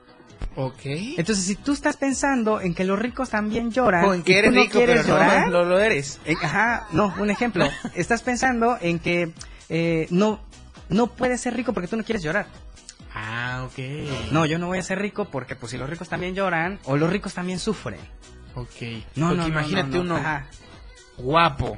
Ok. 0.56 0.82
Entonces, 0.86 1.46
si 1.46 1.56
tú 1.56 1.74
estás 1.74 1.98
pensando 1.98 2.62
en 2.62 2.76
que 2.76 2.84
los 2.84 3.00
ricos 3.00 3.30
también 3.30 3.72
lloran, 3.72 4.06
O 4.06 4.14
en 4.14 4.24
que 4.24 4.32
y 4.32 4.36
tú 4.36 4.40
eres 4.40 4.54
no 4.54 4.62
rico, 4.62 4.78
quieres 4.78 4.96
pero 5.06 5.08
no 5.18 5.20
llorar, 5.24 5.48
lo- 5.50 5.66
lo 5.66 5.80
eres. 5.80 6.20
ajá, 6.44 6.88
no, 6.92 7.14
un 7.20 7.30
ejemplo. 7.32 7.66
Estás 7.96 8.22
pensando 8.22 8.78
en 8.82 9.00
que 9.00 9.32
eh, 9.70 10.08
no, 10.12 10.40
no 10.90 11.08
puedes 11.08 11.42
ser 11.42 11.56
rico 11.56 11.74
porque 11.74 11.88
tú 11.88 11.98
no 11.98 12.04
quieres 12.04 12.22
llorar. 12.24 12.46
Ah, 13.16 13.66
ok. 13.68 14.32
No, 14.32 14.46
yo 14.46 14.60
no 14.60 14.68
voy 14.68 14.80
a 14.80 14.84
ser 14.84 15.00
rico 15.00 15.26
porque 15.26 15.56
pues 15.56 15.72
si 15.72 15.78
los 15.78 15.90
ricos 15.90 16.10
también 16.10 16.36
lloran 16.36 16.80
o 16.86 16.98
los 16.98 17.10
ricos 17.10 17.34
también 17.34 17.60
sufren. 17.60 18.00
Ok. 18.56 18.70
No, 19.16 19.30
Porque 19.30 19.42
no, 19.42 19.48
imagínate 19.48 19.90
no, 19.90 19.96
no. 19.98 20.02
uno 20.04 20.16
Ajá. 20.18 20.46
guapo 21.18 21.78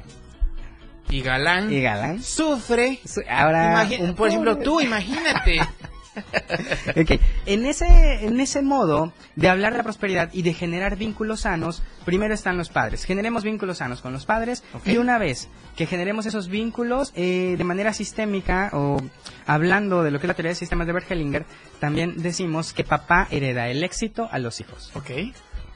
y 1.08 1.22
galán. 1.22 1.72
Y 1.72 1.80
galán. 1.82 2.22
Sufre. 2.22 3.00
Ahora, 3.30 3.86
un 4.00 4.14
por 4.14 4.28
ejemplo, 4.28 4.58
tú, 4.58 4.80
imagínate. 4.80 5.60
Ok, 6.96 7.20
En 7.46 7.66
ese, 7.66 8.24
en 8.24 8.40
ese 8.40 8.62
modo 8.62 9.12
de 9.34 9.48
hablar 9.48 9.72
de 9.72 9.78
la 9.78 9.82
prosperidad 9.82 10.30
y 10.32 10.42
de 10.42 10.54
generar 10.54 10.96
vínculos 10.96 11.40
sanos, 11.40 11.82
primero 12.04 12.34
están 12.34 12.56
los 12.56 12.70
padres. 12.70 13.04
Generemos 13.04 13.44
vínculos 13.44 13.78
sanos 13.78 14.00
con 14.00 14.12
los 14.12 14.26
padres 14.26 14.64
y 14.84 14.96
una 14.96 15.18
vez 15.18 15.48
que 15.76 15.86
generemos 15.86 16.26
esos 16.26 16.48
vínculos 16.48 17.12
eh, 17.14 17.54
de 17.58 17.64
manera 17.64 17.92
sistémica 17.92 18.70
o 18.72 19.00
hablando 19.46 20.02
de 20.02 20.10
lo 20.10 20.18
que 20.18 20.26
es 20.26 20.28
la 20.28 20.34
teoría 20.34 20.50
de 20.50 20.56
sistemas 20.56 20.86
de 20.86 20.92
Bergelinger, 20.92 21.44
también 21.80 22.14
decimos 22.16 22.72
que 22.72 22.84
papá 22.84 23.28
hereda 23.30 23.68
el 23.68 23.84
éxito 23.84 24.28
a 24.30 24.38
los 24.38 24.60
hijos. 24.60 24.90
Ok. 24.94 25.10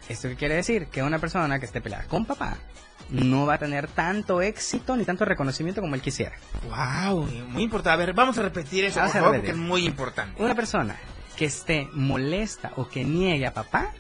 ¿Esto 0.09 0.29
qué 0.29 0.37
quiere 0.37 0.57
decir? 0.57 0.87
Que 0.87 1.03
una 1.03 1.19
persona 1.19 1.59
que 1.61 1.67
esté 1.67 1.81
peleada 1.81 2.05
con 2.05 2.25
papá 2.25 2.57
no 3.11 3.47
va 3.47 3.55
a 3.55 3.59
tener 3.59 3.89
tanto 3.89 4.41
éxito 4.43 4.97
ni 4.97 5.05
tanto 5.05 5.25
reconocimiento 5.25 5.81
como 5.81 5.95
él 5.95 6.01
quisiera. 6.01 6.37
Wow, 6.69 7.27
muy 7.49 7.63
importante. 7.65 7.95
A 7.95 7.97
ver, 8.07 8.15
vamos 8.15 8.39
a 8.39 8.43
repetir 8.43 8.85
eso, 8.85 8.99
Vamos 9.01 9.13
por 9.13 9.21
favor, 9.23 9.37
porque 9.37 9.51
es 9.53 9.57
muy 9.57 9.85
importante. 9.87 10.43
Una 10.43 10.55
persona 10.55 10.97
que 11.37 11.47
esté 11.47 11.89
molesta 11.93 12.73
o 12.77 12.89
que 12.89 13.05
niegue 13.05 13.47
a 13.47 13.55
papá 13.55 13.93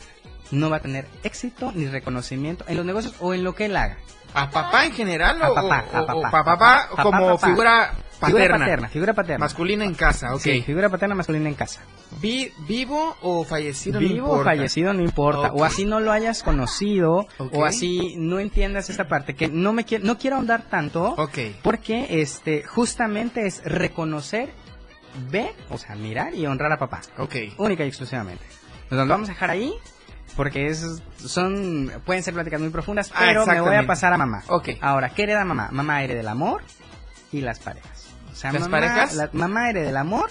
no 0.50 0.68
va 0.70 0.76
a 0.76 0.80
tener 0.80 1.06
éxito 1.22 1.72
ni 1.74 1.86
reconocimiento 1.86 2.64
en 2.68 2.76
los 2.76 2.84
negocios 2.86 3.14
o 3.20 3.34
en 3.34 3.44
lo 3.44 3.54
que 3.54 3.66
él 3.66 3.76
haga. 3.76 3.96
¿A 4.34 4.48
papá 4.50 4.84
en 4.84 4.92
general 4.92 5.42
A 5.42 5.50
o, 5.50 5.54
papá, 5.54 5.84
o- 5.92 5.96
a 5.96 6.02
o 6.02 6.06
papá, 6.06 6.30
pa- 6.30 6.44
papá 6.44 6.44
papá, 6.88 7.02
como 7.02 7.38
figura 7.38 7.92
paterna? 8.20 8.38
Figura 8.44 8.58
paterna, 8.58 8.88
figura 8.88 9.14
paterna. 9.14 9.44
Masculina 9.46 9.84
en 9.84 9.94
casa, 9.94 10.34
ok. 10.34 10.40
Sí, 10.40 10.62
figura 10.62 10.88
paterna 10.88 11.14
masculina 11.14 11.48
en 11.48 11.54
casa. 11.54 11.80
Vi- 12.20 12.52
¿Vivo 12.68 13.16
o 13.22 13.44
fallecido? 13.44 14.00
no 14.00 14.06
Vivo 14.08 14.30
o 14.30 14.44
fallecido 14.44 14.92
no 14.92 15.02
importa, 15.02 15.52
o 15.52 15.64
así 15.64 15.84
no 15.86 15.98
lo 16.00 16.12
hayas 16.12 16.42
conocido, 16.42 17.26
o 17.38 17.64
así 17.64 18.14
no 18.18 18.38
entiendas 18.38 18.90
esta 18.90 19.08
parte, 19.08 19.34
que 19.34 19.48
no 19.48 19.72
me 19.72 19.84
quiero, 19.84 20.04
no 20.04 20.18
quiero 20.18 20.36
ahondar 20.36 20.62
tanto, 20.70 21.14
Ok. 21.16 21.38
porque 21.62 22.20
este 22.22 22.62
justamente 22.64 23.46
es 23.46 23.62
reconocer, 23.64 24.50
ver, 25.30 25.52
o 25.70 25.78
sea, 25.78 25.96
mirar 25.96 26.34
y 26.34 26.46
honrar 26.46 26.70
a 26.72 26.78
papá. 26.78 27.00
Ok. 27.18 27.34
Única 27.56 27.84
y 27.84 27.88
exclusivamente. 27.88 28.44
Nos 28.90 28.98
lo 29.06 29.06
vamos 29.06 29.28
a 29.28 29.32
dejar 29.32 29.50
ahí, 29.50 29.72
porque 30.36 30.66
es, 30.66 31.02
son, 31.18 31.90
pueden 32.04 32.22
ser 32.22 32.34
pláticas 32.34 32.60
muy 32.60 32.70
profundas, 32.70 33.10
Ah, 33.14 33.18
pero 33.20 33.46
me 33.46 33.60
voy 33.60 33.76
a 33.76 33.86
pasar 33.86 34.12
a 34.12 34.18
mamá. 34.18 34.42
Ok. 34.48 34.70
Ahora, 34.80 35.10
¿qué 35.10 35.22
hereda 35.24 35.44
mamá? 35.44 35.68
Mamá 35.72 36.02
hereda 36.02 36.20
el 36.20 36.28
amor 36.28 36.62
y 37.32 37.40
las 37.40 37.58
parejas. 37.60 37.99
O 38.32 38.36
sea, 38.36 38.52
¿Las 38.52 38.62
mamá- 38.62 38.78
parejas? 38.80 39.14
la- 39.14 39.30
mamá 39.32 39.70
hereda 39.70 39.90
el 39.90 39.96
amor 39.96 40.30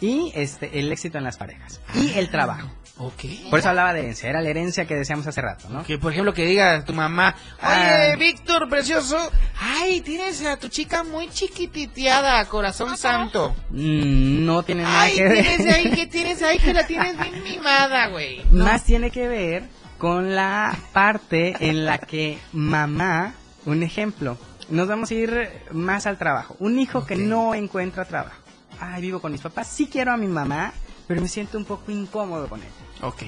y 0.00 0.32
este 0.34 0.78
el 0.80 0.92
éxito 0.92 1.18
en 1.18 1.24
las 1.24 1.36
parejas. 1.36 1.80
Y 1.94 2.12
el 2.18 2.30
trabajo. 2.30 2.68
Ok. 2.96 3.24
Por 3.50 3.58
eso 3.58 3.70
hablaba 3.70 3.92
de 3.92 4.00
herencia, 4.02 4.28
era 4.30 4.40
la 4.40 4.48
herencia 4.50 4.86
que 4.86 4.94
decíamos 4.94 5.26
hace 5.26 5.40
rato, 5.40 5.68
¿no? 5.68 5.82
Que 5.82 5.98
por 5.98 6.12
ejemplo 6.12 6.32
que 6.32 6.44
diga 6.46 6.84
tu 6.84 6.92
mamá, 6.92 7.34
Ah. 7.60 8.04
oye 8.12 8.16
Víctor, 8.16 8.68
precioso, 8.68 9.18
ay, 9.60 10.00
tienes 10.02 10.44
a 10.46 10.56
tu 10.58 10.68
chica 10.68 11.02
muy 11.02 11.28
chiquititeada, 11.28 12.44
corazón 12.46 12.96
santo. 12.96 13.54
Mm, 13.70 14.44
No 14.44 14.62
tiene 14.62 14.82
nada 14.84 15.02
Ay, 15.02 15.14
que 15.16 15.24
ver. 15.24 15.42
tienes 15.44 15.74
ahí, 15.74 15.90
que 15.90 16.06
tienes 16.06 16.42
ahí, 16.42 16.58
que 16.58 16.72
la 16.72 16.86
tienes 16.86 17.18
bien 17.18 17.42
mimada, 17.42 18.08
güey. 18.08 18.44
Más 18.52 18.84
tiene 18.84 19.10
que 19.10 19.26
ver 19.26 19.64
con 19.98 20.34
la 20.36 20.76
parte 20.92 21.54
en 21.68 21.84
la 21.86 21.98
que 21.98 22.38
mamá, 22.52 23.34
un 23.64 23.82
ejemplo, 23.82 24.38
nos 24.68 24.88
vamos 24.88 25.10
a 25.10 25.14
ir 25.14 25.50
más 25.72 26.06
al 26.06 26.18
trabajo. 26.18 26.56
Un 26.58 26.78
hijo 26.78 27.06
que 27.06 27.16
no 27.16 27.54
encuentra 27.54 28.04
trabajo. 28.04 28.40
Ay, 28.80 29.02
vivo 29.02 29.20
con 29.20 29.32
mis 29.32 29.40
papás, 29.40 29.68
sí 29.68 29.86
quiero 29.86 30.12
a 30.12 30.16
mi 30.16 30.26
mamá, 30.26 30.72
pero 31.06 31.20
me 31.20 31.28
siento 31.28 31.58
un 31.58 31.64
poco 31.64 31.92
incómodo 31.92 32.48
con 32.48 32.60
él. 32.60 32.68
Ok. 33.02 33.22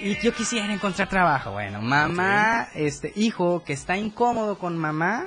Y 0.00 0.18
yo 0.20 0.34
quisiera 0.34 0.72
encontrar 0.72 1.08
trabajo. 1.08 1.52
Bueno, 1.52 1.82
mamá, 1.82 2.68
este 2.74 3.12
hijo 3.16 3.62
que 3.64 3.74
está 3.74 3.96
incómodo 3.96 4.58
con 4.58 4.78
mamá, 4.78 5.26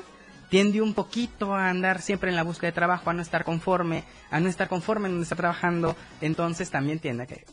tiende 0.50 0.82
un 0.82 0.94
poquito 0.94 1.54
a 1.54 1.70
andar 1.70 2.02
siempre 2.02 2.30
en 2.30 2.36
la 2.36 2.44
búsqueda 2.44 2.72
de 2.72 2.76
trabajo, 2.76 3.10
a 3.10 3.14
no 3.14 3.22
estar 3.22 3.44
conforme, 3.44 4.04
a 4.32 4.40
no 4.40 4.50
estar 4.50 4.68
conforme 4.68 5.08
en 5.08 5.14
donde 5.14 5.24
está 5.24 5.36
trabajando, 5.36 5.96
entonces 6.22 6.72
también 6.72 7.00
tiende 7.00 7.24
a 7.24 7.26
que 7.28 7.46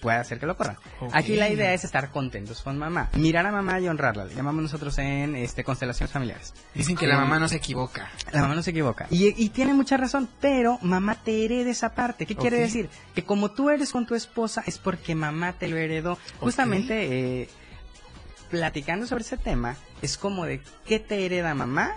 puede 0.00 0.18
hacer 0.18 0.38
que 0.38 0.46
lo 0.46 0.56
corran. 0.56 0.76
Aquí 1.12 1.36
la 1.36 1.48
idea 1.48 1.72
es 1.72 1.84
estar 1.84 2.10
contentos 2.10 2.62
con 2.62 2.78
mamá, 2.78 3.10
mirar 3.14 3.46
a 3.46 3.52
mamá 3.52 3.80
y 3.80 3.88
honrarla, 3.88 4.24
le 4.24 4.34
llamamos 4.34 4.62
nosotros 4.62 4.96
en 4.98 5.36
este 5.36 5.64
constelaciones 5.64 6.12
familiares. 6.12 6.54
Dicen 6.74 6.96
que 6.96 7.06
la 7.06 7.16
mamá 7.16 7.38
no 7.38 7.48
se 7.48 7.56
equivoca. 7.56 8.10
La 8.32 8.42
mamá 8.42 8.54
no 8.54 8.62
se 8.62 8.70
equivoca. 8.70 9.06
Y, 9.10 9.42
y 9.42 9.50
tiene 9.50 9.74
mucha 9.74 9.96
razón, 9.96 10.28
pero 10.40 10.78
mamá 10.82 11.16
te 11.22 11.44
hereda 11.44 11.70
esa 11.70 11.94
parte. 11.94 12.26
¿Qué 12.26 12.36
quiere 12.36 12.58
decir? 12.58 12.88
Que 13.14 13.24
como 13.24 13.50
tú 13.50 13.70
eres 13.70 13.92
con 13.92 14.06
tu 14.06 14.14
esposa 14.14 14.62
es 14.66 14.78
porque 14.78 15.14
mamá 15.14 15.54
te 15.54 15.68
lo 15.68 15.76
heredó. 15.76 16.18
Justamente, 16.40 17.42
eh, 17.42 17.48
platicando 18.50 19.06
sobre 19.06 19.22
ese 19.22 19.36
tema, 19.36 19.76
es 20.02 20.16
como 20.16 20.44
de 20.44 20.60
qué 20.86 20.98
te 20.98 21.24
hereda 21.24 21.54
mamá. 21.54 21.96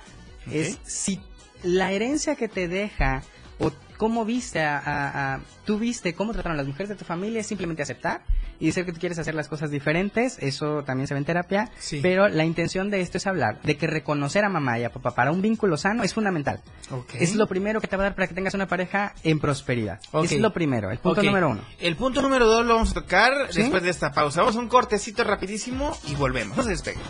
Es 0.51 0.79
si 0.83 1.21
la 1.63 1.91
herencia 1.91 2.35
que 2.35 2.47
te 2.47 2.67
deja 2.67 3.21
o 3.59 3.71
cómo 3.99 4.23
viste 4.23 4.61
a, 4.61 4.79
a- 4.79 5.33
a- 5.35 5.39
tú 5.65 5.77
viste 5.77 6.15
cómo 6.15 6.31
trataron 6.31 6.55
las 6.57 6.65
mujeres 6.65 6.87
de 6.89 6.95
tu 6.95 7.03
familia 7.03 7.41
es 7.41 7.47
simplemente 7.47 7.83
aceptar 7.83 8.21
y 8.61 8.67
decir 8.67 8.85
que 8.85 8.93
tú 8.93 8.99
quieres 8.99 9.19
hacer 9.19 9.35
las 9.35 9.47
cosas 9.49 9.71
diferentes, 9.71 10.37
eso 10.39 10.83
también 10.85 11.05
se 11.07 11.13
ve 11.13 11.19
en 11.19 11.25
terapia, 11.25 11.69
Sí. 11.79 11.99
pero 12.01 12.27
la 12.29 12.45
intención 12.45 12.89
de 12.89 13.01
esto 13.01 13.17
es 13.17 13.27
hablar 13.27 13.61
de 13.61 13.77
que 13.77 13.87
reconocer 13.87 14.43
a 14.45 14.49
mamá 14.49 14.79
y 14.79 14.85
a 14.85 14.89
papá 14.91 15.11
para 15.13 15.31
un 15.31 15.41
vínculo 15.41 15.75
sano 15.77 16.03
es 16.03 16.13
fundamental. 16.13 16.61
Ok. 16.91 17.15
Es 17.15 17.35
lo 17.35 17.47
primero 17.47 17.81
que 17.81 17.87
te 17.87 17.97
va 17.97 18.03
a 18.03 18.07
dar 18.07 18.15
para 18.15 18.27
que 18.27 18.33
tengas 18.33 18.53
una 18.53 18.67
pareja 18.67 19.13
en 19.23 19.39
prosperidad. 19.39 19.99
Ok. 20.11 20.25
Es 20.25 20.39
lo 20.39 20.53
primero, 20.53 20.89
el 20.91 20.97
punto 20.99 21.19
Ok. 21.21 21.25
número 21.27 21.49
uno. 21.49 21.61
El 21.79 21.95
punto 21.97 22.21
número 22.21 22.47
dos 22.47 22.65
lo 22.65 22.75
vamos 22.75 22.91
a 22.91 22.93
tocar 22.95 23.31
¿Sí? 23.51 23.61
después 23.61 23.83
de 23.83 23.89
esta 23.89 24.11
pausa. 24.13 24.41
Vamos 24.41 24.55
a 24.55 24.59
un 24.59 24.69
cortecito 24.69 25.23
rapidísimo 25.25 25.95
y 26.07 26.15
volvemos. 26.15 26.55
No 26.57 26.63
se 26.63 26.69
despeguen. 26.69 27.01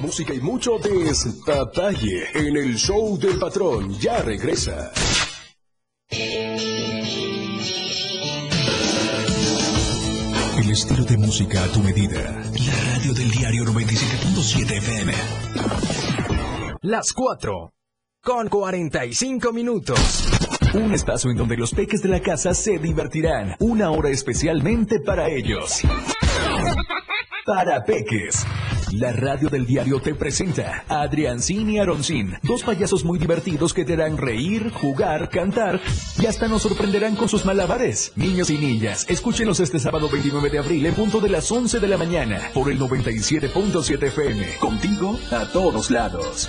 Música 0.00 0.34
y 0.34 0.40
mucho 0.40 0.76
despapalle 0.78 2.26
en 2.34 2.56
el 2.56 2.74
show 2.74 3.16
del 3.16 3.38
patrón. 3.38 3.96
Ya 4.00 4.20
regresa. 4.22 4.90
El 10.56 10.70
estilo 10.70 11.04
de 11.04 11.16
música 11.16 11.62
a 11.62 11.68
tu 11.68 11.80
medida. 11.80 12.18
La 12.18 12.92
radio 12.92 13.14
del 13.14 13.30
diario 13.30 13.64
97.7 13.66 14.78
FM. 14.78 15.12
Las 16.82 17.12
4. 17.12 17.72
Con 18.20 18.48
45 18.48 19.52
minutos. 19.52 20.28
Un 20.74 20.92
espacio 20.92 21.30
en 21.30 21.36
donde 21.36 21.56
los 21.56 21.72
peques 21.72 22.02
de 22.02 22.08
la 22.08 22.20
casa 22.20 22.52
se 22.52 22.78
divertirán. 22.78 23.54
Una 23.60 23.92
hora 23.92 24.10
especialmente 24.10 24.98
para 24.98 25.28
ellos. 25.28 25.82
Para 27.46 27.84
peques. 27.84 28.44
La 28.92 29.12
radio 29.12 29.50
del 29.50 29.66
diario 29.66 30.00
te 30.00 30.14
presenta 30.14 30.84
a 30.88 31.02
Adriancín 31.02 31.68
y 31.68 31.78
Aroncín, 31.78 32.36
dos 32.42 32.62
payasos 32.62 33.04
muy 33.04 33.18
divertidos 33.18 33.74
que 33.74 33.84
te 33.84 33.92
harán 33.92 34.16
reír, 34.16 34.70
jugar, 34.70 35.28
cantar 35.28 35.80
y 36.18 36.26
hasta 36.26 36.48
nos 36.48 36.62
sorprenderán 36.62 37.14
con 37.14 37.28
sus 37.28 37.44
malabares. 37.44 38.12
Niños 38.16 38.48
y 38.50 38.56
niñas, 38.56 39.04
escúchenos 39.08 39.60
este 39.60 39.78
sábado 39.78 40.08
29 40.10 40.48
de 40.48 40.58
abril 40.58 40.86
en 40.86 40.94
punto 40.94 41.20
de 41.20 41.28
las 41.28 41.50
11 41.52 41.80
de 41.80 41.88
la 41.88 41.98
mañana 41.98 42.40
por 42.54 42.70
el 42.70 42.78
97.7 42.78 44.02
FM. 44.04 44.56
Contigo 44.58 45.18
a 45.30 45.44
todos 45.52 45.90
lados. 45.90 46.48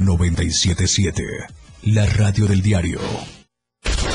977, 0.00 1.24
la 1.82 2.04
radio 2.06 2.46
del 2.46 2.62
diario. 2.62 3.00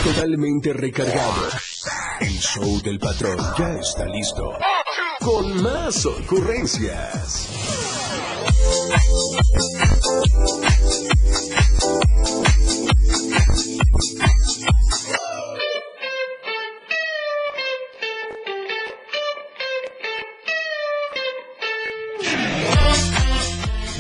Totalmente 0.04 0.74
recargado. 0.74 1.48
El 2.20 2.38
show 2.40 2.82
del 2.82 3.00
patrón 3.00 3.38
ya 3.58 3.74
está 3.76 4.06
listo. 4.06 4.58
Con 5.20 5.62
más 5.64 6.06
ocurrencias. 6.06 7.48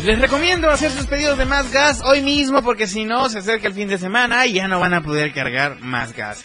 Les 0.03 0.19
recomiendo 0.19 0.69
hacer 0.69 0.91
sus 0.91 1.05
pedidos 1.05 1.37
de 1.37 1.45
más 1.45 1.71
gas 1.71 2.01
hoy 2.03 2.21
mismo 2.21 2.61
porque 2.61 2.87
si 2.87 3.05
no 3.05 3.29
se 3.29 3.39
acerca 3.39 3.69
el 3.69 3.73
fin 3.73 3.87
de 3.87 3.97
semana 3.97 4.45
y 4.45 4.53
ya 4.53 4.67
no 4.67 4.81
van 4.81 4.93
a 4.93 5.01
poder 5.01 5.33
cargar 5.33 5.79
más 5.79 6.13
gas. 6.13 6.43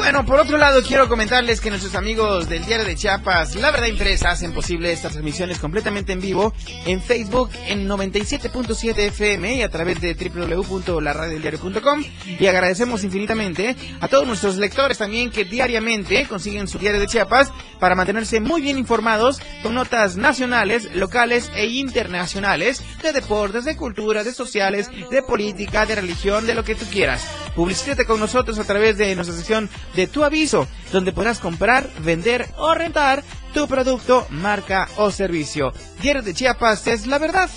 Bueno, 0.00 0.24
por 0.24 0.40
otro 0.40 0.56
lado, 0.56 0.82
quiero 0.82 1.10
comentarles 1.10 1.60
que 1.60 1.68
nuestros 1.68 1.94
amigos 1.94 2.48
del 2.48 2.64
Diario 2.64 2.86
de 2.86 2.96
Chiapas, 2.96 3.54
La 3.56 3.70
Verdad 3.70 3.86
Impresa, 3.86 4.30
hacen 4.30 4.54
posible 4.54 4.92
estas 4.92 5.12
transmisiones 5.12 5.58
completamente 5.58 6.14
en 6.14 6.22
vivo 6.22 6.54
en 6.86 7.02
Facebook 7.02 7.50
en 7.68 7.86
97.7 7.86 8.96
FM 8.96 9.56
y 9.56 9.62
a 9.62 9.68
través 9.68 10.00
de 10.00 10.14
www.laradiodeldiario.com. 10.14 12.02
Y 12.38 12.46
agradecemos 12.46 13.04
infinitamente 13.04 13.76
a 14.00 14.08
todos 14.08 14.26
nuestros 14.26 14.56
lectores 14.56 14.96
también 14.96 15.30
que 15.30 15.44
diariamente 15.44 16.26
consiguen 16.26 16.66
su 16.66 16.78
Diario 16.78 16.98
de 16.98 17.06
Chiapas 17.06 17.52
para 17.78 17.94
mantenerse 17.94 18.40
muy 18.40 18.62
bien 18.62 18.78
informados 18.78 19.38
con 19.62 19.74
notas 19.74 20.16
nacionales, 20.16 20.94
locales 20.94 21.50
e 21.54 21.66
internacionales 21.66 22.82
de 23.02 23.12
deportes, 23.12 23.66
de 23.66 23.76
cultura, 23.76 24.24
de 24.24 24.32
sociales, 24.32 24.88
de 25.10 25.22
política, 25.22 25.84
de 25.84 25.96
religión, 25.96 26.46
de 26.46 26.54
lo 26.54 26.64
que 26.64 26.74
tú 26.74 26.86
quieras. 26.90 27.22
Publicítate 27.54 28.06
con 28.06 28.18
nosotros 28.18 28.58
a 28.58 28.64
través 28.64 28.96
de 28.96 29.14
nuestra 29.14 29.36
sección 29.36 29.68
de 29.94 30.06
Tu 30.06 30.24
Aviso, 30.24 30.66
donde 30.92 31.12
podrás 31.12 31.38
comprar, 31.38 31.88
vender 32.00 32.48
o 32.58 32.74
rentar 32.74 33.22
tu 33.54 33.66
producto, 33.66 34.26
marca 34.30 34.88
o 34.96 35.10
servicio. 35.10 35.72
Diario 36.00 36.22
de 36.22 36.34
Chiapas 36.34 36.86
es 36.86 37.06
la 37.06 37.18
verdad, 37.18 37.50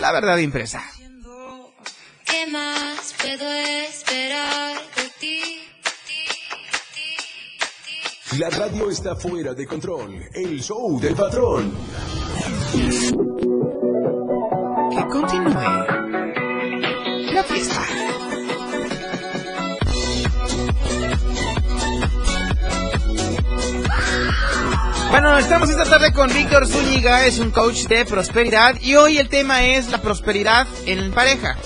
la 0.00 0.12
verdad 0.12 0.38
impresa. 0.38 0.82
¿Qué 2.24 2.46
más 2.46 3.14
puedo 3.20 3.50
esperar 3.50 4.76
de 4.96 5.10
ti? 5.20 5.40
La 8.38 8.50
radio 8.50 8.90
está 8.90 9.14
fuera 9.14 9.54
de 9.54 9.66
control. 9.66 10.28
El 10.32 10.60
show 10.60 10.98
del 10.98 11.14
patrón. 11.14 11.72
Que 14.90 15.06
continúe 15.08 15.54
la 17.32 17.44
fiesta. 17.44 18.03
Bueno, 25.14 25.38
estamos 25.38 25.70
esta 25.70 25.84
tarde 25.84 26.12
con 26.12 26.26
Víctor 26.26 26.66
Zúñiga, 26.66 27.24
es 27.24 27.38
un 27.38 27.52
coach 27.52 27.86
de 27.86 28.04
prosperidad 28.04 28.74
y 28.80 28.96
hoy 28.96 29.18
el 29.18 29.28
tema 29.28 29.62
es 29.64 29.88
la 29.92 30.02
prosperidad 30.02 30.66
en 30.86 31.12
pareja. 31.12 31.56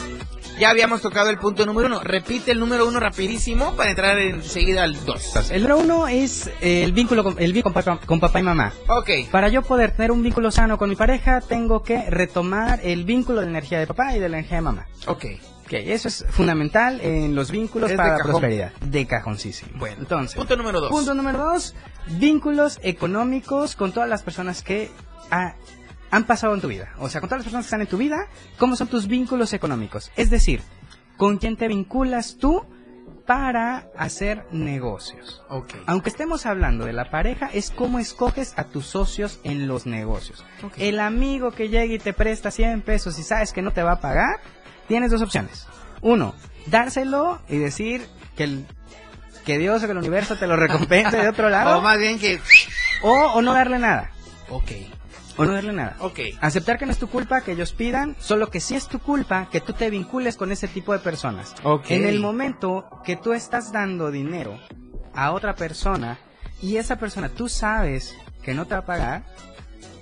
Ya 0.59 0.69
habíamos 0.69 1.01
tocado 1.01 1.31
el 1.31 1.39
punto 1.39 1.65
número 1.65 1.87
uno. 1.87 2.01
Repite 2.01 2.51
el 2.51 2.61
número 2.61 2.87
uno 2.87 3.01
rapidísimo 3.01 3.75
para 3.75 3.89
entrar 3.89 4.19
enseguida 4.19 4.83
al 4.83 5.03
dos. 5.03 5.51
El 5.51 5.63
número 5.63 5.79
uno 5.79 6.09
es 6.09 6.49
eh, 6.61 6.85
el 6.85 6.93
vínculo 6.93 7.25
con, 7.25 7.37
el 7.39 7.55
vínculo 7.55 7.73
con 7.73 7.83
papá, 7.83 8.01
con 8.05 8.21
papá 8.21 8.39
y 8.41 8.43
mamá. 8.43 8.75
Ok. 8.87 9.31
Para 9.33 9.49
yo 9.49 9.63
poder 9.63 9.93
tener 9.93 10.13
un 10.13 10.23
vínculo 10.23 10.51
sano 10.51 10.77
con 10.77 10.91
mi 10.91 10.97
pareja, 10.97 11.41
tengo 11.41 11.83
que 11.83 12.03
retomar 12.11 12.81
el 12.83 13.05
vínculo 13.05 13.41
de 13.41 13.47
la 13.47 13.53
energía 13.53 13.79
de 13.79 13.87
papá 13.87 14.15
y 14.15 14.19
de 14.19 14.29
la 14.29 14.37
energía 14.41 14.59
de 14.59 14.63
mamá. 14.63 14.89
Ok. 15.07 15.25
Ok, 15.69 15.75
eso 15.75 16.09
es 16.09 16.25
fundamental 16.31 16.99
en 17.03 17.35
los 17.35 17.51
vínculos 17.51 17.91
Es 17.91 17.97
para 17.99 18.17
la 18.17 18.25
prosperidad. 18.25 18.73
De 18.81 19.07
cajoncísimo. 19.07 19.73
Bueno, 19.79 19.97
entonces. 20.01 20.35
punto 20.37 20.57
número 20.57 20.81
dos. 20.81 20.91
Punto 20.91 21.13
número 21.15 21.39
dos, 21.39 21.75
vínculos 22.19 22.79
económicos 22.83 23.77
con 23.77 23.93
todas 23.93 24.09
las 24.09 24.23
personas 24.23 24.63
que 24.63 24.91
ha- 25.31 25.57
han 26.11 26.25
pasado 26.25 26.55
en 26.55 26.63
tu 26.63 26.69
vida. 26.69 26.89
O 26.99 27.11
sea, 27.11 27.21
con 27.21 27.29
todas 27.29 27.41
las 27.41 27.45
personas 27.45 27.65
que 27.67 27.69
están 27.69 27.81
en 27.83 27.87
tu 27.87 27.99
vida, 27.99 28.17
¿cómo 28.59 28.77
son 28.77 28.89
tus 28.89 29.07
vínculos 29.09 29.53
económicos? 29.53 30.11
Es 30.17 30.31
decir, 30.31 30.63
¿con 31.19 31.37
quién 31.37 31.57
te 31.59 31.69
vinculas 31.69 32.39
tú 32.39 32.65
para 33.27 33.91
hacer 33.95 34.47
negocios? 34.51 35.43
Ok. 35.51 35.75
Aunque 35.87 36.09
estemos 36.09 36.47
hablando 36.47 36.87
de 36.87 36.95
la 36.95 37.11
pareja, 37.11 37.51
es 37.53 37.71
cómo 37.71 37.99
escoges 37.99 38.55
a 38.57 38.65
tus 38.65 38.87
socios 38.87 39.39
en 39.45 39.69
los 39.69 39.85
negocios. 39.85 40.43
Ok. 40.63 40.73
El 40.79 40.99
amigo 40.99 41.51
que 41.51 41.69
llega 41.69 41.85
y 41.95 41.99
te 41.99 42.15
presta 42.15 42.51
100 42.51 42.81
pesos 42.81 43.19
y 43.19 43.23
sabes 43.23 43.53
que 43.53 43.61
no 43.61 43.73
te 43.73 43.83
va 43.83 43.93
a 43.93 44.01
pagar, 44.01 44.41
tienes 44.89 45.11
dos 45.11 45.23
opciones. 45.23 45.67
Uno, 46.01 46.35
dárselo 46.67 47.41
y 47.49 47.59
decir 47.59 48.07
que 48.37 48.45
el 48.45 48.67
que 49.45 49.57
Dios 49.57 49.83
o 49.83 49.87
que 49.87 49.93
el 49.93 49.99
universo 49.99 50.37
te 50.37 50.47
lo 50.47 50.57
recompense 50.57 51.17
de 51.17 51.29
otro 51.29 51.49
lado. 51.49 51.79
O 51.79 51.81
más 51.81 51.99
bien 51.99 52.19
que... 52.19 52.39
O, 53.03 53.13
o 53.13 53.41
no 53.41 53.55
darle 53.55 53.79
nada. 53.79 54.11
Ok. 54.51 54.73
O 55.39 55.45
no 55.47 55.53
darle 55.53 55.73
nada. 55.73 55.97
Ok. 56.01 56.19
Aceptar 56.41 56.79
que 56.79 56.85
no 56.85 56.93
es 56.93 56.99
tu 56.99 57.09
culpa 57.09 57.41
que 57.41 57.53
ellos 57.53 57.73
pidan, 57.73 58.15
solo 58.19 58.51
que 58.51 58.61
sí 58.61 58.75
es 58.75 58.89
tu 58.89 58.99
culpa 58.99 59.49
que 59.51 59.63
tú 59.63 59.73
te 59.73 59.89
vincules 59.89 60.37
con 60.37 60.53
ese 60.53 60.69
tipo 60.69 60.93
de 60.93 60.99
personas. 60.99 61.55
Ok. 61.63 61.93
En 61.93 62.05
el 62.05 62.21
momento 62.21 63.01
que 63.05 63.17
tú 63.17 63.33
estás 63.33 63.73
dando 63.73 64.11
dinero 64.11 64.59
a 65.15 65.33
otra 65.33 65.55
persona 65.55 66.19
y 66.61 66.77
esa 66.77 66.97
persona 66.97 67.31
tú 67.31 67.49
sabes 67.49 68.15
que 68.43 68.53
no 68.53 68.67
te 68.67 68.75
va 68.75 68.81
a 68.81 68.87
pagar, 68.87 69.25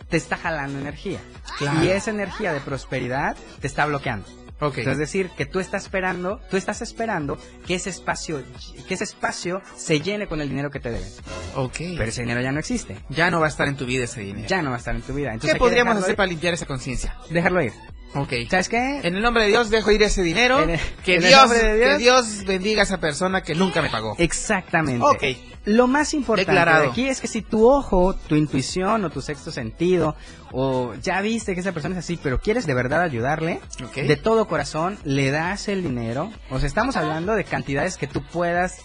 te 0.09 0.17
está 0.17 0.37
jalando 0.37 0.79
energía. 0.79 1.21
Claro. 1.59 1.85
Y 1.85 1.89
esa 1.89 2.11
energía 2.11 2.53
de 2.53 2.61
prosperidad 2.61 3.37
te 3.61 3.67
está 3.69 3.87
bloqueando. 3.87 4.27
Ok. 4.61 4.79
Es 4.79 4.97
decir, 4.99 5.31
que 5.37 5.45
tú 5.47 5.61
estás 5.61 5.83
esperando, 5.85 6.41
tú 6.51 6.57
estás 6.57 6.81
esperando 6.83 7.39
que 7.67 7.75
ese 7.75 7.91
espacio, 7.91 8.43
que 8.89 8.95
ese 8.95 9.05
espacio 9.05 9.61
se 9.77 10.01
llene 10.01 10.27
con 10.27 10.41
el 10.41 10.49
dinero 10.49 10.71
que 10.71 10.81
te 10.81 10.91
deben. 10.91 11.09
Ok. 11.55 11.77
Pero 11.97 12.05
ese 12.05 12.23
dinero 12.23 12.41
ya 12.41 12.53
no 12.53 12.61
existe. 12.61 12.97
Ya 13.11 13.31
no 13.31 13.41
va 13.41 13.47
a 13.47 13.49
estar 13.51 13.69
en 13.69 13.77
tu 13.77 13.85
vida 13.85 14.05
ese 14.05 14.21
dinero. 14.23 14.49
Ya 14.49 14.63
no 14.63 14.71
va 14.71 14.77
a 14.77 14.79
estar 14.79 14.95
en 14.97 15.03
tu 15.03 15.13
vida. 15.13 15.33
Entonces 15.33 15.53
¿Qué 15.55 15.59
podríamos 15.59 15.97
hacer 15.99 16.11
ir. 16.11 16.17
para 16.17 16.27
limpiar 16.29 16.55
esa 16.55 16.65
conciencia? 16.67 17.15
Dejarlo 17.29 17.63
ir. 17.63 17.73
Ok. 18.15 18.33
¿Sabes 18.49 18.71
qué? 18.71 19.01
En 19.03 19.15
el 19.17 19.21
nombre 19.21 19.43
de 19.43 19.51
Dios 19.51 19.69
dejo 19.69 19.91
ir 19.91 20.03
ese 20.03 20.23
dinero. 20.23 20.61
El- 20.61 20.81
que, 21.05 21.19
Dios, 21.19 21.51
Dios. 21.51 21.53
que 21.53 21.97
Dios 21.99 22.45
bendiga 22.47 22.81
a 22.81 22.85
esa 22.85 22.99
persona 22.99 23.43
que 23.43 23.55
nunca 23.55 23.83
me 23.83 23.91
pagó. 23.91 24.15
Exactamente. 24.19 25.05
Ok. 25.05 25.23
Lo 25.67 25.89
más 25.89 26.15
importante 26.15 26.53
Declarado. 26.53 26.85
de 26.85 26.91
aquí 26.91 27.09
es 27.09 27.21
que 27.21 27.27
si 27.27 27.43
tu 27.43 27.69
ojo, 27.69 28.15
tu 28.15 28.37
intuición 28.37 29.05
o 29.05 29.11
tu 29.11 29.21
sexto 29.21 29.51
sentido, 29.51 30.17
o 30.53 30.95
ya 30.95 31.21
viste 31.21 31.55
que 31.55 31.61
esa 31.61 31.73
persona 31.73 31.97
es 31.97 32.05
así, 32.05 32.19
pero 32.23 32.41
quieres 32.41 32.67
de 32.67 32.75
verdad 32.75 33.03
ayudarle, 33.03 33.61
de 33.95 34.17
todo 34.17 34.47
corazón, 34.47 34.97
le 35.05 35.33
das 35.33 35.67
el 35.69 35.83
dinero. 35.83 36.33
O 36.51 36.61
sea, 36.61 36.69
estamos 36.69 36.97
hablando 36.97 37.35
de 37.35 37.45
cantidades 37.45 37.97
que 37.97 38.07
tú 38.07 38.23
puedas 38.23 38.81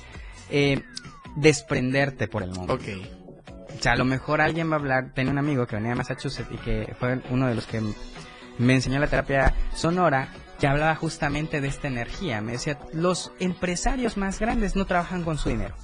eh, 0.49 0.81
desprenderte 1.35 2.27
por 2.27 2.41
el 2.41 2.49
mundo. 2.49 2.73
O 2.73 3.81
sea, 3.81 3.93
a 3.93 3.95
lo 3.95 4.05
mejor 4.05 4.41
alguien 4.41 4.69
va 4.69 4.75
a 4.75 4.79
hablar, 4.79 5.13
tenía 5.13 5.31
un 5.31 5.39
amigo 5.39 5.65
que 5.67 5.75
venía 5.75 5.91
de 5.91 5.95
Massachusetts 5.95 6.49
y 6.51 6.57
que 6.57 6.95
fue 6.99 7.21
uno 7.29 7.47
de 7.47 7.55
los 7.55 7.65
que 7.67 7.81
me 8.57 8.75
enseñó 8.75 8.99
la 8.99 9.07
terapia 9.07 9.53
sonora, 9.73 10.29
que 10.59 10.67
hablaba 10.67 10.95
justamente 10.95 11.61
de 11.61 11.67
esta 11.67 11.87
energía. 11.87 12.41
Me 12.41 12.53
decía, 12.53 12.77
los 12.93 13.31
empresarios 13.39 14.17
más 14.17 14.39
grandes 14.39 14.75
no 14.75 14.85
trabajan 14.85 15.23
con 15.23 15.37
su 15.37 15.49
dinero, 15.49 15.75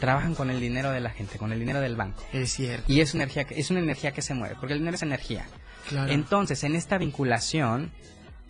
trabajan 0.00 0.34
con 0.34 0.50
el 0.50 0.58
dinero 0.60 0.90
de 0.90 1.00
la 1.00 1.10
gente, 1.10 1.38
con 1.38 1.52
el 1.52 1.60
dinero 1.60 1.80
del 1.80 1.94
banco. 1.94 2.24
Es 2.32 2.52
cierto. 2.52 2.92
Y 2.92 3.00
es 3.00 3.14
una 3.14 3.22
energía 3.24 3.44
que, 3.44 3.60
es 3.60 3.70
una 3.70 3.80
energía 3.80 4.12
que 4.12 4.22
se 4.22 4.34
mueve, 4.34 4.56
porque 4.58 4.72
el 4.72 4.80
dinero 4.80 4.96
es 4.96 5.02
energía. 5.02 5.46
Claro. 5.88 6.10
Entonces, 6.12 6.64
en 6.64 6.74
esta 6.74 6.98
vinculación, 6.98 7.92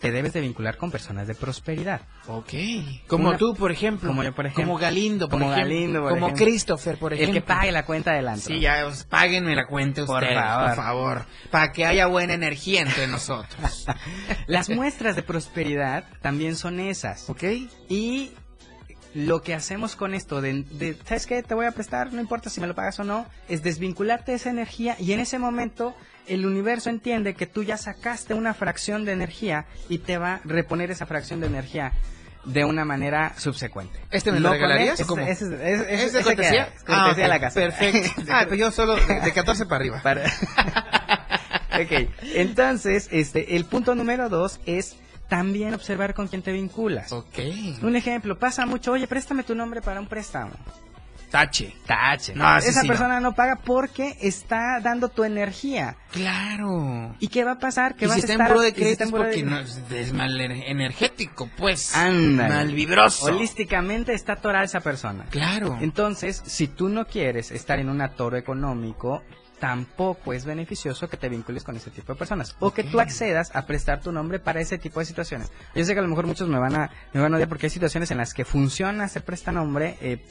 te 0.01 0.11
debes 0.11 0.33
de 0.33 0.41
vincular 0.41 0.79
con 0.79 0.91
personas 0.91 1.27
de 1.27 1.35
prosperidad. 1.35 2.01
Ok. 2.27 2.53
Como 3.07 3.29
Una- 3.29 3.37
tú, 3.37 3.55
por 3.55 3.71
ejemplo. 3.71 4.09
Como 4.09 4.23
yo, 4.25 4.35
por 4.35 4.47
ejemplo. 4.47 4.65
Como 4.65 4.79
Galindo, 4.79 5.29
por 5.29 5.39
Como 5.39 5.53
ejemplo. 5.53 5.75
Galindo, 5.75 6.01
por 6.01 6.11
como 6.13 6.27
ejemplo. 6.29 6.47
Christopher, 6.47 6.97
por 6.97 7.13
ejemplo. 7.13 7.37
El 7.37 7.43
que 7.43 7.47
pague 7.47 7.71
la 7.71 7.85
cuenta 7.85 8.13
del 8.15 8.29
antro. 8.29 8.47
Sí, 8.55 8.61
ya, 8.61 8.87
os 8.87 9.05
páguenme 9.05 9.55
la 9.55 9.67
cuenta 9.67 10.07
Por 10.07 10.23
ustedes, 10.23 10.41
favor. 10.41 10.67
por 10.69 10.77
favor. 10.77 11.27
Para 11.51 11.73
que 11.73 11.85
haya 11.85 12.07
buena 12.07 12.33
energía 12.33 12.81
entre 12.81 13.09
nosotros. 13.09 13.87
Las 14.47 14.71
muestras 14.71 15.17
de 15.17 15.23
prosperidad 15.23 16.05
también 16.23 16.57
son 16.57 16.81
esas. 16.81 17.29
¿Ok? 17.29 17.43
Y 17.91 18.33
lo 19.15 19.43
que 19.43 19.55
hacemos 19.55 19.97
con 19.97 20.15
esto 20.15 20.41
de, 20.41 20.63
de, 20.71 20.97
¿sabes 21.05 21.27
qué? 21.27 21.43
Te 21.43 21.55
voy 21.55 21.67
a 21.67 21.73
prestar, 21.73 22.13
no 22.13 22.21
importa 22.21 22.49
si 22.51 22.61
me 22.61 22.67
lo 22.67 22.75
pagas 22.75 22.99
o 23.01 23.05
no, 23.05 23.27
es 23.49 23.63
desvincularte 23.63 24.33
de 24.33 24.37
esa 24.37 24.51
energía 24.51 24.97
y 24.99 25.13
en 25.13 25.21
ese 25.21 25.39
momento 25.39 25.95
el 26.29 26.47
universo 26.47 26.91
entiende 26.91 27.35
que 27.35 27.47
tú 27.47 27.65
ya 27.65 27.77
sacaste 27.77 28.35
una 28.35 28.55
fracción 28.55 29.05
de 29.05 29.13
energía 29.13 29.67
y 29.89 29.99
te 29.99 30.17
va 30.19 30.35
a 30.35 30.41
reponer 30.45 30.91
esa 30.93 31.07
fracción 31.07 31.41
de 31.41 31.49
energía 31.49 31.93
de 32.45 32.65
una 32.65 32.85
manera 32.85 33.35
subsecuente. 33.37 33.99
¿Este 34.11 34.31
me 34.33 34.41
lo 34.41 34.51
regalarías 34.53 35.01
o 35.03 35.07
cómo? 35.07 35.23
ese- 35.27 35.47
ese- 35.47 35.75
ese- 35.75 35.95
¿Es 35.95 36.15
ese 36.15 36.23
cortesía? 36.23 36.51
queda, 36.67 36.75
es 36.77 36.85
cortesía 36.85 37.11
Ah, 37.11 37.15
de 37.15 37.29
la 37.29 37.41
casa. 37.41 37.55
Perfecto. 37.61 38.23
Ah, 38.31 38.45
pues 38.47 38.61
yo 38.61 38.71
solo 38.71 38.95
de, 38.97 39.21
de 39.21 39.33
14 39.33 39.65
para 39.67 39.77
arriba. 39.77 40.01
Para- 40.03 40.25
ok, 41.83 42.09
entonces, 42.35 43.09
este, 43.11 43.57
el 43.57 43.65
punto 43.65 43.95
número 43.95 44.29
dos 44.29 44.61
es 44.67 44.97
también 45.31 45.73
observar 45.73 46.13
con 46.13 46.29
quién 46.29 46.43
te 46.43 46.53
vinculas. 46.53 47.11
Ok. 47.13 47.39
Un 47.83 47.97
ejemplo, 47.97 48.39
pasa 48.39 48.67
mucho, 48.67 48.93
oye, 48.93 49.07
préstame 49.07 49.45
tu 49.45 49.55
nombre 49.55 49.81
para 49.81 49.99
un 50.01 50.07
préstamo. 50.07 50.51
Tache. 51.31 51.73
Tache. 51.87 52.35
No, 52.35 52.59
ese 52.59 52.71
Esa 52.71 52.81
sí 52.81 52.89
persona 52.89 53.21
no. 53.21 53.33
paga 53.37 53.61
porque 53.65 54.17
está 54.21 54.81
dando 54.83 55.09
tu 55.11 55.23
energía. 55.23 55.95
Claro. 56.11 57.15
¿Y 57.21 57.29
qué 57.29 57.45
va 57.45 57.53
a 57.53 57.59
pasar? 57.61 57.95
Que 57.95 58.09
vas 58.09 58.17
si 58.17 58.23
a 58.23 58.25
en 58.25 58.31
estar 58.33 58.49
buro 58.49 58.61
de 58.63 58.71
si 58.71 58.75
crédito 58.75 59.05
en 59.05 59.11
de- 59.13 59.17
porque 59.17 59.43
no, 59.45 59.59
es, 59.61 60.13
mal 60.13 60.33
ener- 60.41 60.65
energético, 60.67 61.49
pues. 61.57 61.95
Ándale. 61.97 62.53
Mal 62.53 62.75
vibroso. 62.75 63.27
Holísticamente 63.27 64.13
está 64.13 64.33
atorada 64.33 64.65
esa 64.65 64.81
persona. 64.81 65.25
Claro. 65.31 65.79
Entonces, 65.81 66.43
si 66.45 66.67
tú 66.67 66.89
no 66.89 67.07
quieres 67.07 67.53
estar 67.53 67.79
en 67.79 67.89
un 67.91 68.01
atoro 68.01 68.37
económico, 68.37 69.23
tampoco 69.61 70.33
es 70.33 70.45
beneficioso 70.45 71.09
que 71.09 71.17
te 71.17 71.29
vincules 71.29 71.63
con 71.63 71.77
ese 71.77 71.91
tipo 71.91 72.13
de 72.15 72.19
personas. 72.19 72.57
O 72.59 72.73
que 72.73 72.83
tú 72.83 72.99
accedas 72.99 73.55
a 73.55 73.67
prestar 73.67 74.01
tu 74.01 74.11
nombre 74.11 74.41
para 74.41 74.61
ese 74.61 74.79
tipo 74.79 74.99
de 74.99 75.07
situaciones. 75.07 75.53
Yo 75.75 75.85
sé 75.85 75.93
que 75.93 76.01
a 76.01 76.03
lo 76.03 76.09
mejor 76.09 76.27
muchos 76.27 76.49
me 76.49 76.59
van 76.59 76.75
a, 76.75 76.91
me 77.13 77.21
van 77.21 77.33
a 77.33 77.37
odiar 77.37 77.49
porque 77.49 77.67
hay 77.67 77.71
situaciones 77.71 78.11
en 78.11 78.17
las 78.17 78.35
que 78.35 78.45
funciona 78.45 79.05
hacer 79.05 79.23
prestanombre 79.23 79.97
eh, 80.01 80.25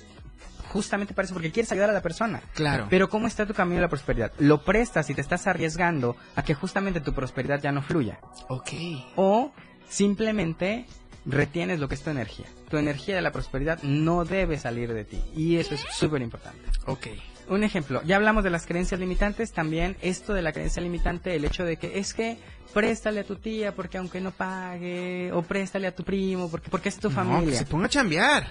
justamente 0.73 1.13
para 1.13 1.25
eso, 1.25 1.33
porque 1.33 1.51
quieres 1.51 1.71
ayudar 1.71 1.89
a 1.91 1.93
la 1.93 2.01
persona. 2.01 2.41
Claro. 2.53 2.87
Pero 2.89 3.09
¿cómo 3.09 3.27
está 3.27 3.45
tu 3.45 3.53
camino 3.53 3.75
de 3.75 3.83
la 3.83 3.89
prosperidad? 3.89 4.33
Lo 4.39 4.63
prestas 4.63 5.09
y 5.09 5.13
te 5.13 5.21
estás 5.21 5.47
arriesgando 5.47 6.17
a 6.35 6.43
que 6.43 6.55
justamente 6.55 6.99
tu 6.99 7.13
prosperidad 7.13 7.61
ya 7.61 7.71
no 7.71 7.81
fluya. 7.81 8.19
Ok. 8.47 8.71
O 9.15 9.51
simplemente 9.87 10.85
retienes 11.25 11.79
lo 11.79 11.87
que 11.87 11.95
es 11.95 12.01
tu 12.01 12.09
energía. 12.09 12.47
Tu 12.69 12.77
energía 12.77 13.15
de 13.15 13.21
la 13.21 13.31
prosperidad 13.31 13.81
no 13.83 14.25
debe 14.25 14.57
salir 14.57 14.93
de 14.93 15.05
ti. 15.05 15.21
Y 15.35 15.57
eso 15.57 15.75
es 15.75 15.81
súper 15.91 16.21
importante. 16.21 16.61
Ok. 16.85 17.07
Un 17.49 17.63
ejemplo, 17.63 18.01
ya 18.05 18.15
hablamos 18.17 18.43
de 18.43 18.49
las 18.51 18.65
creencias 18.65 18.99
limitantes, 18.99 19.51
también 19.51 19.97
esto 20.01 20.33
de 20.33 20.41
la 20.41 20.51
creencia 20.53 20.81
limitante, 20.81 21.35
el 21.35 21.45
hecho 21.45 21.63
de 21.63 21.77
que 21.77 21.97
es 21.99 22.13
que 22.13 22.37
préstale 22.73 23.21
a 23.21 23.23
tu 23.23 23.35
tía 23.37 23.73
porque 23.73 23.97
aunque 23.97 24.21
no 24.21 24.31
pague, 24.31 25.31
o 25.33 25.41
préstale 25.41 25.87
a 25.87 25.95
tu 25.95 26.03
primo 26.03 26.49
porque, 26.49 26.69
porque 26.69 26.89
es 26.89 26.97
tu 26.99 27.09
No, 27.09 27.15
familia. 27.15 27.51
que 27.51 27.57
se 27.57 27.65
ponga 27.65 27.87
a 27.87 27.89
chambear. 27.89 28.47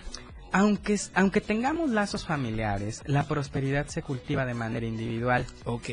Aunque, 0.51 0.99
aunque 1.15 1.43
tengamos 1.43 1.91
lazos 1.91 2.25
familiares, 2.25 3.03
la 3.05 3.25
prosperidad 3.29 3.87
se 3.89 4.01
cultiva 4.01 4.47
de 4.47 4.55
manera 4.55 4.87
individual. 4.87 5.45
Ok. 5.67 5.91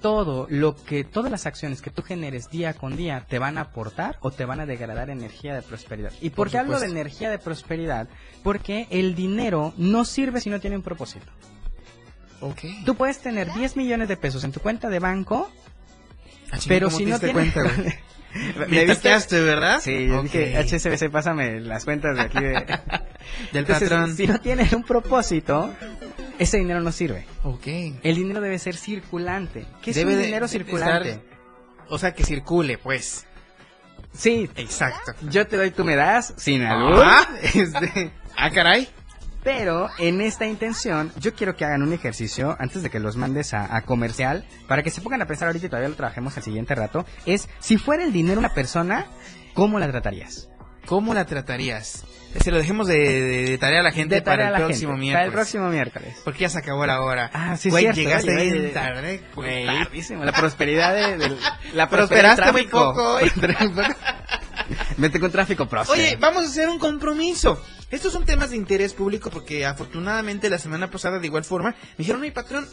Todo 0.00 0.46
lo 0.48 0.76
que, 0.76 1.02
todas 1.02 1.28
las 1.30 1.44
acciones 1.44 1.82
que 1.82 1.90
tú 1.90 2.02
generes 2.02 2.48
día 2.48 2.72
con 2.74 2.96
día 2.96 3.26
te 3.28 3.40
van 3.40 3.58
a 3.58 3.62
aportar 3.62 4.16
o 4.20 4.30
te 4.30 4.44
van 4.44 4.60
a 4.60 4.66
degradar 4.66 5.10
energía 5.10 5.56
de 5.56 5.62
prosperidad. 5.62 6.12
¿Y 6.20 6.30
por, 6.30 6.36
Por 6.46 6.50
qué 6.52 6.58
hablo 6.58 6.78
de 6.78 6.86
energía 6.86 7.30
de 7.30 7.38
prosperidad? 7.40 8.08
Porque 8.44 8.86
el 8.90 9.16
dinero 9.16 9.74
no 9.76 10.04
sirve 10.04 10.40
si 10.40 10.50
no 10.50 10.60
tiene 10.60 10.76
un 10.76 10.82
propósito. 10.82 11.26
Ok. 12.40 12.60
Tú 12.84 12.94
puedes 12.94 13.18
tener 13.18 13.52
10 13.52 13.76
millones 13.76 14.08
de 14.08 14.16
pesos 14.16 14.44
en 14.44 14.52
tu 14.52 14.60
cuenta 14.60 14.88
de 14.88 14.98
banco, 14.98 15.50
Ah, 16.52 16.58
pero 16.68 16.86
¿cómo 16.88 16.98
si 16.98 17.04
te 17.04 17.10
no 17.10 17.18
diste 17.18 17.32
tiene... 17.32 17.52
cuenta, 17.52 17.74
güey? 17.74 17.94
¿Me 18.68 18.84
viste? 18.84 19.40
¿verdad? 19.40 19.80
Sí, 19.80 20.06
yo 20.08 20.18
Ok. 20.18 20.24
dije, 20.24 20.58
HSBC, 20.58 21.10
pásame 21.10 21.60
las 21.60 21.84
cuentas 21.84 22.14
de 22.16 22.22
aquí 22.22 22.38
de... 22.40 22.52
Del 23.52 23.64
Entonces, 23.64 23.88
patrón. 23.88 24.14
Si 24.16 24.26
no 24.26 24.38
tiene 24.40 24.68
un 24.74 24.84
propósito, 24.84 25.74
ese 26.38 26.58
dinero 26.58 26.80
no 26.80 26.92
sirve. 26.92 27.26
Ok. 27.42 27.66
El 27.66 28.14
dinero 28.16 28.40
debe 28.40 28.58
ser 28.58 28.76
circulante. 28.76 29.66
¿Qué 29.82 29.90
es 29.90 29.96
Debe 29.96 30.12
un 30.12 30.18
de- 30.20 30.26
dinero 30.26 30.46
de 30.46 30.52
circulante? 30.52 31.10
estar- 31.12 31.22
O 31.88 31.98
sea, 31.98 32.12
que 32.14 32.24
circule, 32.24 32.78
pues. 32.78 33.26
Sí, 34.12 34.48
Exacto. 34.56 35.14
yo 35.30 35.46
te 35.46 35.56
doy, 35.56 35.70
tú 35.72 35.84
me 35.84 35.96
das, 35.96 36.34
sin. 36.36 36.62
Ah. 36.62 37.26
Este, 37.42 38.12
Ah, 38.36 38.50
caray. 38.50 38.88
Pero 39.46 39.88
en 39.98 40.20
esta 40.20 40.44
intención, 40.46 41.12
yo 41.20 41.32
quiero 41.34 41.54
que 41.54 41.64
hagan 41.64 41.82
un 41.82 41.92
ejercicio 41.92 42.56
antes 42.58 42.82
de 42.82 42.90
que 42.90 42.98
los 42.98 43.16
mandes 43.16 43.54
a, 43.54 43.76
a 43.76 43.82
comercial, 43.82 44.44
para 44.66 44.82
que 44.82 44.90
se 44.90 45.00
pongan 45.00 45.22
a 45.22 45.26
pensar 45.26 45.46
ahorita 45.46 45.66
y 45.66 45.68
todavía 45.68 45.88
lo 45.88 45.94
trabajemos 45.94 46.36
el 46.36 46.42
siguiente 46.42 46.74
rato, 46.74 47.06
es 47.26 47.48
si 47.60 47.78
fuera 47.78 48.02
el 48.02 48.12
dinero 48.12 48.40
una 48.40 48.54
persona, 48.54 49.06
¿cómo 49.54 49.78
la 49.78 49.88
tratarías? 49.88 50.48
¿Cómo 50.86 51.14
la 51.14 51.26
tratarías? 51.26 52.04
Se 52.40 52.50
lo 52.50 52.58
dejemos 52.58 52.88
de, 52.88 52.98
de- 52.98 53.50
de 53.50 53.58
tarea 53.58 53.80
a 53.80 53.82
la 53.84 53.92
gente 53.92 54.16
De 54.16 54.22
para 54.22 54.48
el 54.48 54.54
próximo 54.56 54.92
gente, 54.92 55.00
miércoles. 55.00 55.14
Para 55.14 55.24
el 55.26 55.32
próximo 55.32 55.68
miércoles. 55.68 56.20
Porque 56.24 56.40
ya 56.40 56.48
se 56.48 56.58
acabó 56.58 56.84
la 56.84 57.00
hora. 57.02 57.30
Ah, 57.32 57.56
sí, 57.56 57.70
Güey, 57.70 57.84
cierto. 57.84 58.00
llegaste 58.00 58.34
oye, 58.34 58.42
bien 58.44 58.58
oye, 58.64 58.68
tarde, 58.70 59.22
güey. 59.34 59.66
La 60.24 60.32
prosperidad 60.32 60.92
de, 60.94 61.18
del- 61.18 61.38
la 61.72 61.88
Prosperaste 61.90 62.50
muy 62.52 62.66
poco. 62.66 63.18
Vete 64.96 65.20
con 65.20 65.30
tráfico 65.30 65.66
próspero. 65.66 66.00
Oye, 66.00 66.16
vamos 66.16 66.44
a 66.44 66.46
hacer 66.48 66.68
un 66.68 66.78
compromiso. 66.78 67.62
Estos 67.90 68.12
son 68.12 68.24
temas 68.24 68.50
de 68.50 68.56
interés 68.56 68.94
público 68.94 69.30
porque 69.30 69.64
afortunadamente 69.64 70.50
la 70.50 70.58
semana 70.58 70.90
pasada 70.90 71.18
de 71.18 71.26
igual 71.26 71.44
forma 71.44 71.70
me 71.70 71.76
dijeron, 71.98 72.20
mi 72.20 72.30
patrón, 72.32 72.66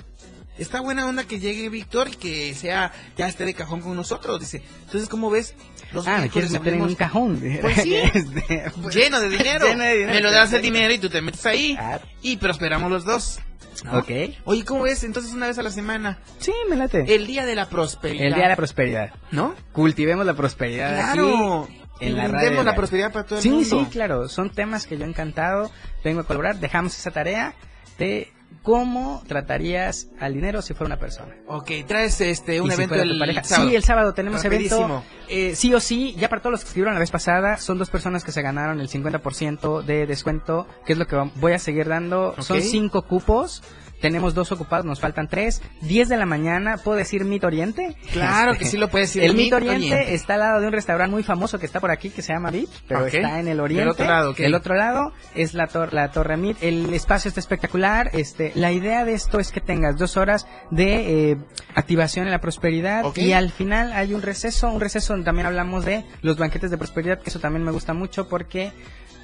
está 0.57 0.82
buena 0.82 1.05
onda 1.07 1.24
que 1.26 1.39
llegue 1.39 1.70
Víctor 1.70 2.07
y 2.09 2.16
que 2.16 2.53
sea, 2.55 2.91
ya 3.18 3.28
esté 3.28 3.45
de 3.45 3.53
cajón 3.53 3.82
con 3.82 3.95
nosotros. 3.95 4.39
Dice, 4.39 4.64
entonces, 4.86 5.07
¿cómo 5.09 5.30
ves? 5.30 5.53
Los 5.91 6.07
ah, 6.07 6.20
me 6.20 6.30
quieres 6.30 6.51
meter 6.51 6.74
en 6.74 6.82
un 6.82 6.95
cajón. 6.95 7.39
Pues 7.61 7.82
sí. 7.82 7.95
Este, 8.14 8.72
pues, 8.82 8.95
Lleno 8.95 9.20
de 9.20 9.30
dinero. 9.38 9.68
Lleno 9.68 9.84
de 9.84 9.93
dinero. 9.97 10.14
Me 10.14 10.22
lo 10.22 10.32
das 10.32 10.51
el 10.53 10.61
dinero 10.61 10.93
y 10.93 10.97
tú 10.97 11.09
te 11.09 11.22
metes 11.22 11.45
ahí. 11.45 11.78
Ah. 11.80 11.99
Y 12.22 12.38
prosperamos 12.38 12.89
los 12.91 13.05
dos. 13.05 13.39
¿no? 13.84 13.99
Ok. 13.99 14.09
Oye, 14.45 14.66
¿cómo 14.66 14.84
ves? 14.84 15.03
Entonces 15.03 15.34
una 15.34 15.47
vez 15.47 15.57
a 15.59 15.64
la 15.64 15.72
semana. 15.72 16.20
Sí, 16.39 16.53
me 16.70 16.76
late. 16.76 17.05
El 17.14 17.28
día 17.28 17.45
de 17.45 17.55
la 17.55 17.70
prosperidad. 17.70 18.26
El 18.26 18.34
día 18.34 18.43
de 18.43 18.49
la 18.49 18.55
prosperidad. 18.55 19.14
¿No? 19.32 19.55
Cultivemos 19.72 20.26
la 20.26 20.34
prosperidad 20.36 20.93
Claro. 21.14 21.64
aquí 21.66 21.83
en 22.00 22.18
la 22.18 22.28
radio. 22.28 22.64
la 22.64 22.76
prosperidad 22.76 23.12
para 23.12 23.26
todo 23.26 23.38
el 23.38 23.44
sí, 23.44 23.50
mundo. 23.50 23.66
Sí, 23.66 23.86
claro. 23.91 24.28
Son 24.30 24.50
temas 24.50 24.86
que 24.86 24.98
yo 24.98 25.06
encantado 25.06 25.72
vengo 26.04 26.22
a 26.22 26.24
colaborar. 26.24 26.60
Dejamos 26.60 26.98
esa 26.98 27.12
tarea. 27.12 27.54
Te, 27.98 28.32
cómo 28.62 29.24
tratarías 29.28 30.08
al 30.20 30.34
dinero 30.34 30.62
si 30.62 30.74
fuera 30.74 30.93
una 30.93 30.99
persona. 30.99 31.34
Ok, 31.47 31.72
traes 31.88 32.22
este 32.22 32.62
un 32.62 32.70
si 32.70 32.76
evento 32.76 32.95
tu 32.95 33.01
el 33.01 33.20
pareja. 33.20 33.43
sábado. 33.43 33.70
Sí, 33.70 33.76
el 33.76 33.84
sábado 33.84 34.14
tenemos 34.14 34.43
Rapidísimo. 34.43 34.80
evento. 34.86 35.04
Eh, 35.30 35.56
sí 35.56 35.74
o 35.74 35.80
sí, 35.80 36.16
ya 36.18 36.30
para 36.30 36.41
todos 36.41 36.51
los 36.51 36.62
que 36.62 36.68
escribieron 36.68 36.93
la 36.93 36.99
vez 36.99 37.12
pasada, 37.12 37.58
son 37.58 37.78
dos 37.78 37.89
personas 37.89 38.24
que 38.24 38.32
se 38.32 38.41
ganaron 38.41 38.80
el 38.80 38.89
50% 38.89 39.82
de 39.84 40.06
descuento, 40.06 40.68
que 40.86 40.93
es 40.93 40.99
lo 40.99 41.08
que 41.08 41.16
voy 41.36 41.54
a 41.54 41.60
seguir 41.60 41.88
dando. 41.88 42.36
Son 42.39 42.62
cinco 42.62 43.04
cupos. 43.04 43.64
Tenemos 44.01 44.34
dos 44.34 44.51
ocupados, 44.51 44.86
nos 44.86 44.99
faltan 44.99 45.30
tres. 45.30 45.62
10 45.80 46.10
de 46.10 46.18
la 46.18 46.26
mañana, 46.26 46.76
¿puedo 46.76 46.97
decir 46.97 47.24
Mito 47.24 47.47
Oriente? 47.47 47.95
Claro 48.12 48.51
Este, 48.51 48.66
que 48.66 48.70
sí 48.72 48.78
lo 48.78 48.89
puedes 48.89 49.08
decir, 49.14 49.24
El 49.24 49.34
Mito 49.34 49.56
Oriente, 49.56 49.93
Oriente. 49.93 50.14
está 50.14 50.34
al 50.34 50.41
lado 50.41 50.60
de 50.60 50.68
un 50.68 50.74
restaurante 50.74 51.10
muy 51.14 51.24
famoso 51.24 51.58
que 51.58 51.66
está 51.66 51.80
por 51.80 51.89
aquí, 51.89 52.10
que 52.10 52.22
se 52.22 52.34
llama 52.34 52.51
VIP, 52.51 52.68
pero 52.86 53.06
está 53.06 53.39
en 53.39 53.47
el 53.47 53.56
Del 53.56 53.60
Oriente. 53.62 53.89
otro 53.91 54.06
lado, 54.06 54.32
ok. 54.32 54.38
Del 54.39 54.56
otro 54.56 54.76
lado 54.76 55.14
es 55.36 55.54
la, 55.54 55.70
tor- 55.70 55.93
la 55.93 56.12
Torre 56.12 56.36
Mit. 56.36 56.58
El 56.62 56.93
espacio 56.93 57.30
está 57.30 57.39
espectacular. 57.39 58.10
Este, 58.12 58.43
la 58.56 58.72
idea 58.72 59.06
de 59.06 59.14
esto 59.14 59.39
es 59.39 59.52
que 59.52 59.62
tengas 59.62 59.98
dos 59.98 60.18
horas 60.18 60.48
de 60.72 61.32
eh, 61.32 61.38
activación 61.76 62.26
en 62.26 62.32
la 62.32 62.41
prosperidad 62.41 63.06
y 63.16 63.34
al 63.34 63.52
final 63.52 63.94
hay 63.94 64.14
un 64.14 64.22
receso, 64.22 64.70
un 64.70 64.82
receso 64.82 65.14
donde 65.14 65.26
también 65.26 65.48
hablamos 65.48 65.86
de 65.86 66.04
los 66.22 66.38
banquetes 66.38 66.72
de 66.72 66.78
prosperidad, 66.78 67.20
que 67.22 67.30
eso 67.30 67.39
también 67.39 67.64
me 67.64 67.72
gusta 67.72 67.94
mucho 67.94 68.28
porque 68.28 68.72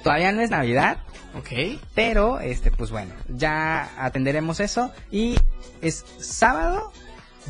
todavía 0.02 0.32
no 0.32 0.40
es 0.40 0.50
Navidad, 0.50 0.98
Ok. 1.38 1.78
pero 1.94 2.40
este 2.40 2.70
pues 2.70 2.90
bueno, 2.90 3.12
ya 3.28 3.90
atenderemos 3.98 4.60
eso 4.60 4.92
y 5.10 5.36
es 5.82 6.04
sábado 6.18 6.92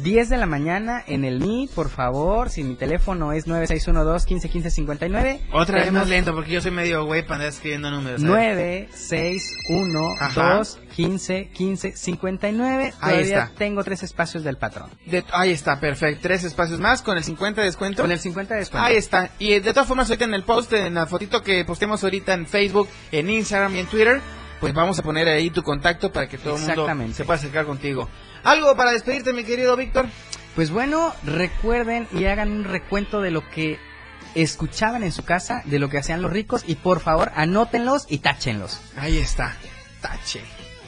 10 0.02 0.28
de 0.28 0.36
la 0.36 0.46
mañana 0.46 1.02
en 1.06 1.24
el 1.24 1.40
Meet, 1.40 1.70
por 1.72 1.88
favor, 1.90 2.50
si 2.50 2.62
mi 2.64 2.74
teléfono 2.74 3.32
es 3.32 3.46
9612 3.46 4.26
151559. 4.26 5.40
Otra 5.52 5.80
vez 5.80 5.92
más 5.92 6.08
lento 6.08 6.34
porque 6.34 6.52
yo 6.52 6.60
soy 6.60 6.70
medio 6.70 7.04
güey 7.04 7.22
para 7.22 7.34
andar 7.36 7.48
escribiendo 7.48 7.90
números. 7.90 8.22
a 8.22 8.26
ver. 8.26 8.56
9, 8.56 8.88
6, 8.94 9.54
1, 9.70 10.00
Ajá. 10.20 10.54
2, 10.56 10.78
15, 10.96 11.48
15, 11.52 11.96
59. 11.96 12.94
Ahí 13.00 13.20
está. 13.20 13.50
tengo 13.56 13.82
tres 13.84 14.02
espacios 14.02 14.44
del 14.44 14.56
patrón. 14.56 14.90
De- 15.06 15.24
ahí 15.32 15.50
está, 15.50 15.80
perfecto. 15.80 16.20
Tres 16.22 16.44
espacios 16.44 16.80
más 16.80 17.02
con 17.02 17.16
el 17.16 17.24
50 17.24 17.60
de 17.60 17.66
descuento. 17.66 18.02
Con 18.02 18.12
el 18.12 18.18
50 18.20 18.54
de 18.54 18.60
descuento. 18.60 18.86
Ahí 18.86 18.96
está. 18.96 19.30
Y 19.38 19.58
de 19.58 19.72
todas 19.72 19.86
formas, 19.88 20.08
ahorita 20.08 20.24
en 20.24 20.34
el 20.34 20.44
post, 20.44 20.72
en 20.72 20.94
la 20.94 21.06
fotito 21.06 21.42
que 21.42 21.64
postemos 21.64 22.02
ahorita 22.04 22.34
en 22.34 22.46
Facebook, 22.46 22.88
en 23.12 23.30
Instagram 23.30 23.76
y 23.76 23.78
en 23.80 23.86
Twitter, 23.86 24.20
pues 24.60 24.74
vamos 24.74 24.98
a 24.98 25.02
poner 25.02 25.26
ahí 25.28 25.50
tu 25.50 25.62
contacto 25.62 26.12
para 26.12 26.28
que 26.28 26.36
todo 26.38 26.56
el 26.56 26.62
mundo 26.62 27.14
se 27.14 27.24
pueda 27.24 27.38
acercar 27.38 27.64
contigo. 27.66 28.08
¿Algo 28.44 28.76
para 28.76 28.92
despedirte, 28.92 29.32
mi 29.32 29.44
querido 29.44 29.76
Víctor? 29.76 30.06
Pues 30.54 30.70
bueno, 30.70 31.14
recuerden 31.24 32.08
y 32.12 32.24
hagan 32.24 32.50
un 32.50 32.64
recuento 32.64 33.20
de 33.20 33.30
lo 33.30 33.48
que 33.50 33.78
escuchaban 34.34 35.02
en 35.02 35.12
su 35.12 35.24
casa, 35.24 35.62
de 35.64 35.78
lo 35.78 35.88
que 35.88 35.98
hacían 35.98 36.22
los 36.22 36.32
ricos 36.32 36.64
y 36.66 36.76
por 36.76 37.00
favor 37.00 37.32
anótenlos 37.34 38.06
y 38.08 38.18
táchenlos. 38.18 38.80
Ahí 38.96 39.18
está. 39.18 39.56
Tache. 40.00 40.40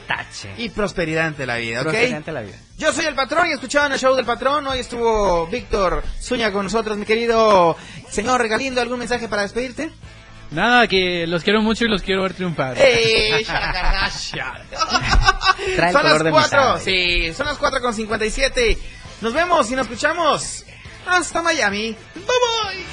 Tache. 0.07 0.49
Y 0.57 0.69
prosperidad 0.69 1.27
ante 1.27 1.45
la 1.45 1.57
vida, 1.57 1.79
¿ok? 1.79 1.85
Prosperidad 1.85 2.17
ante 2.17 2.31
la 2.31 2.41
vida. 2.41 2.57
Yo 2.77 2.91
soy 2.91 3.05
el 3.05 3.15
patrón 3.15 3.47
y 3.47 3.51
escuchaban 3.51 3.91
el 3.93 3.99
show 3.99 4.15
del 4.15 4.25
patrón. 4.25 4.67
Hoy 4.67 4.79
estuvo 4.79 5.47
Víctor 5.47 6.03
Zúñiga 6.21 6.51
con 6.51 6.65
nosotros, 6.65 6.97
mi 6.97 7.05
querido 7.05 7.77
señor 8.09 8.41
Regalindo. 8.41 8.81
¿Algún 8.81 8.99
mensaje 8.99 9.27
para 9.27 9.43
despedirte? 9.43 9.91
Nada, 10.51 10.87
que 10.87 11.25
los 11.25 11.43
quiero 11.43 11.61
mucho 11.61 11.85
y 11.85 11.87
los 11.87 12.03
quiero 12.03 12.23
ver 12.23 12.33
triunfar. 12.33 12.77
Trae 15.75 15.89
el 15.89 15.93
son 15.93 16.01
color 16.01 16.15
las 16.15 16.23
de 16.23 16.31
mi 16.31 16.37
4, 16.37 16.61
sangre. 16.77 16.83
sí, 16.83 17.33
son 17.33 17.45
las 17.47 17.57
4 17.57 17.81
con 17.81 17.93
57. 17.93 18.77
Nos 19.21 19.33
vemos 19.33 19.69
y 19.71 19.75
nos 19.75 19.85
escuchamos 19.87 20.65
hasta 21.05 21.41
Miami. 21.41 21.95
Bye 22.15 22.23
bye. 22.23 22.92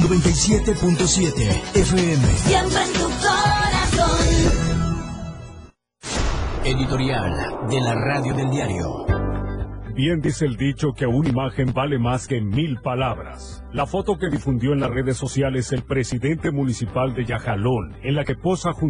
97.7 0.00 1.76
FM. 1.76 2.24
Siempre 2.24 2.82
en 2.82 2.92
tu 2.94 3.06
corazón. 3.20 4.20
Editorial 6.64 7.68
de 7.68 7.80
la 7.80 7.94
Radio 7.94 8.34
del 8.34 8.50
Diario. 8.50 9.06
Bien 9.94 10.20
dice 10.22 10.46
el 10.46 10.56
dicho 10.56 10.92
que 10.96 11.04
una 11.06 11.28
imagen 11.28 11.74
vale 11.74 11.98
más 11.98 12.26
que 12.26 12.40
mil 12.40 12.78
palabras. 12.82 13.62
La 13.72 13.84
foto 13.84 14.16
que 14.16 14.30
difundió 14.30 14.72
en 14.72 14.80
las 14.80 14.90
redes 14.90 15.18
sociales 15.18 15.72
el 15.72 15.82
presidente 15.82 16.50
municipal 16.50 17.12
de 17.14 17.26
Yajalón, 17.26 17.96
en 18.02 18.14
la 18.14 18.24
que 18.24 18.34
posa 18.34 18.72
junto 18.72 18.88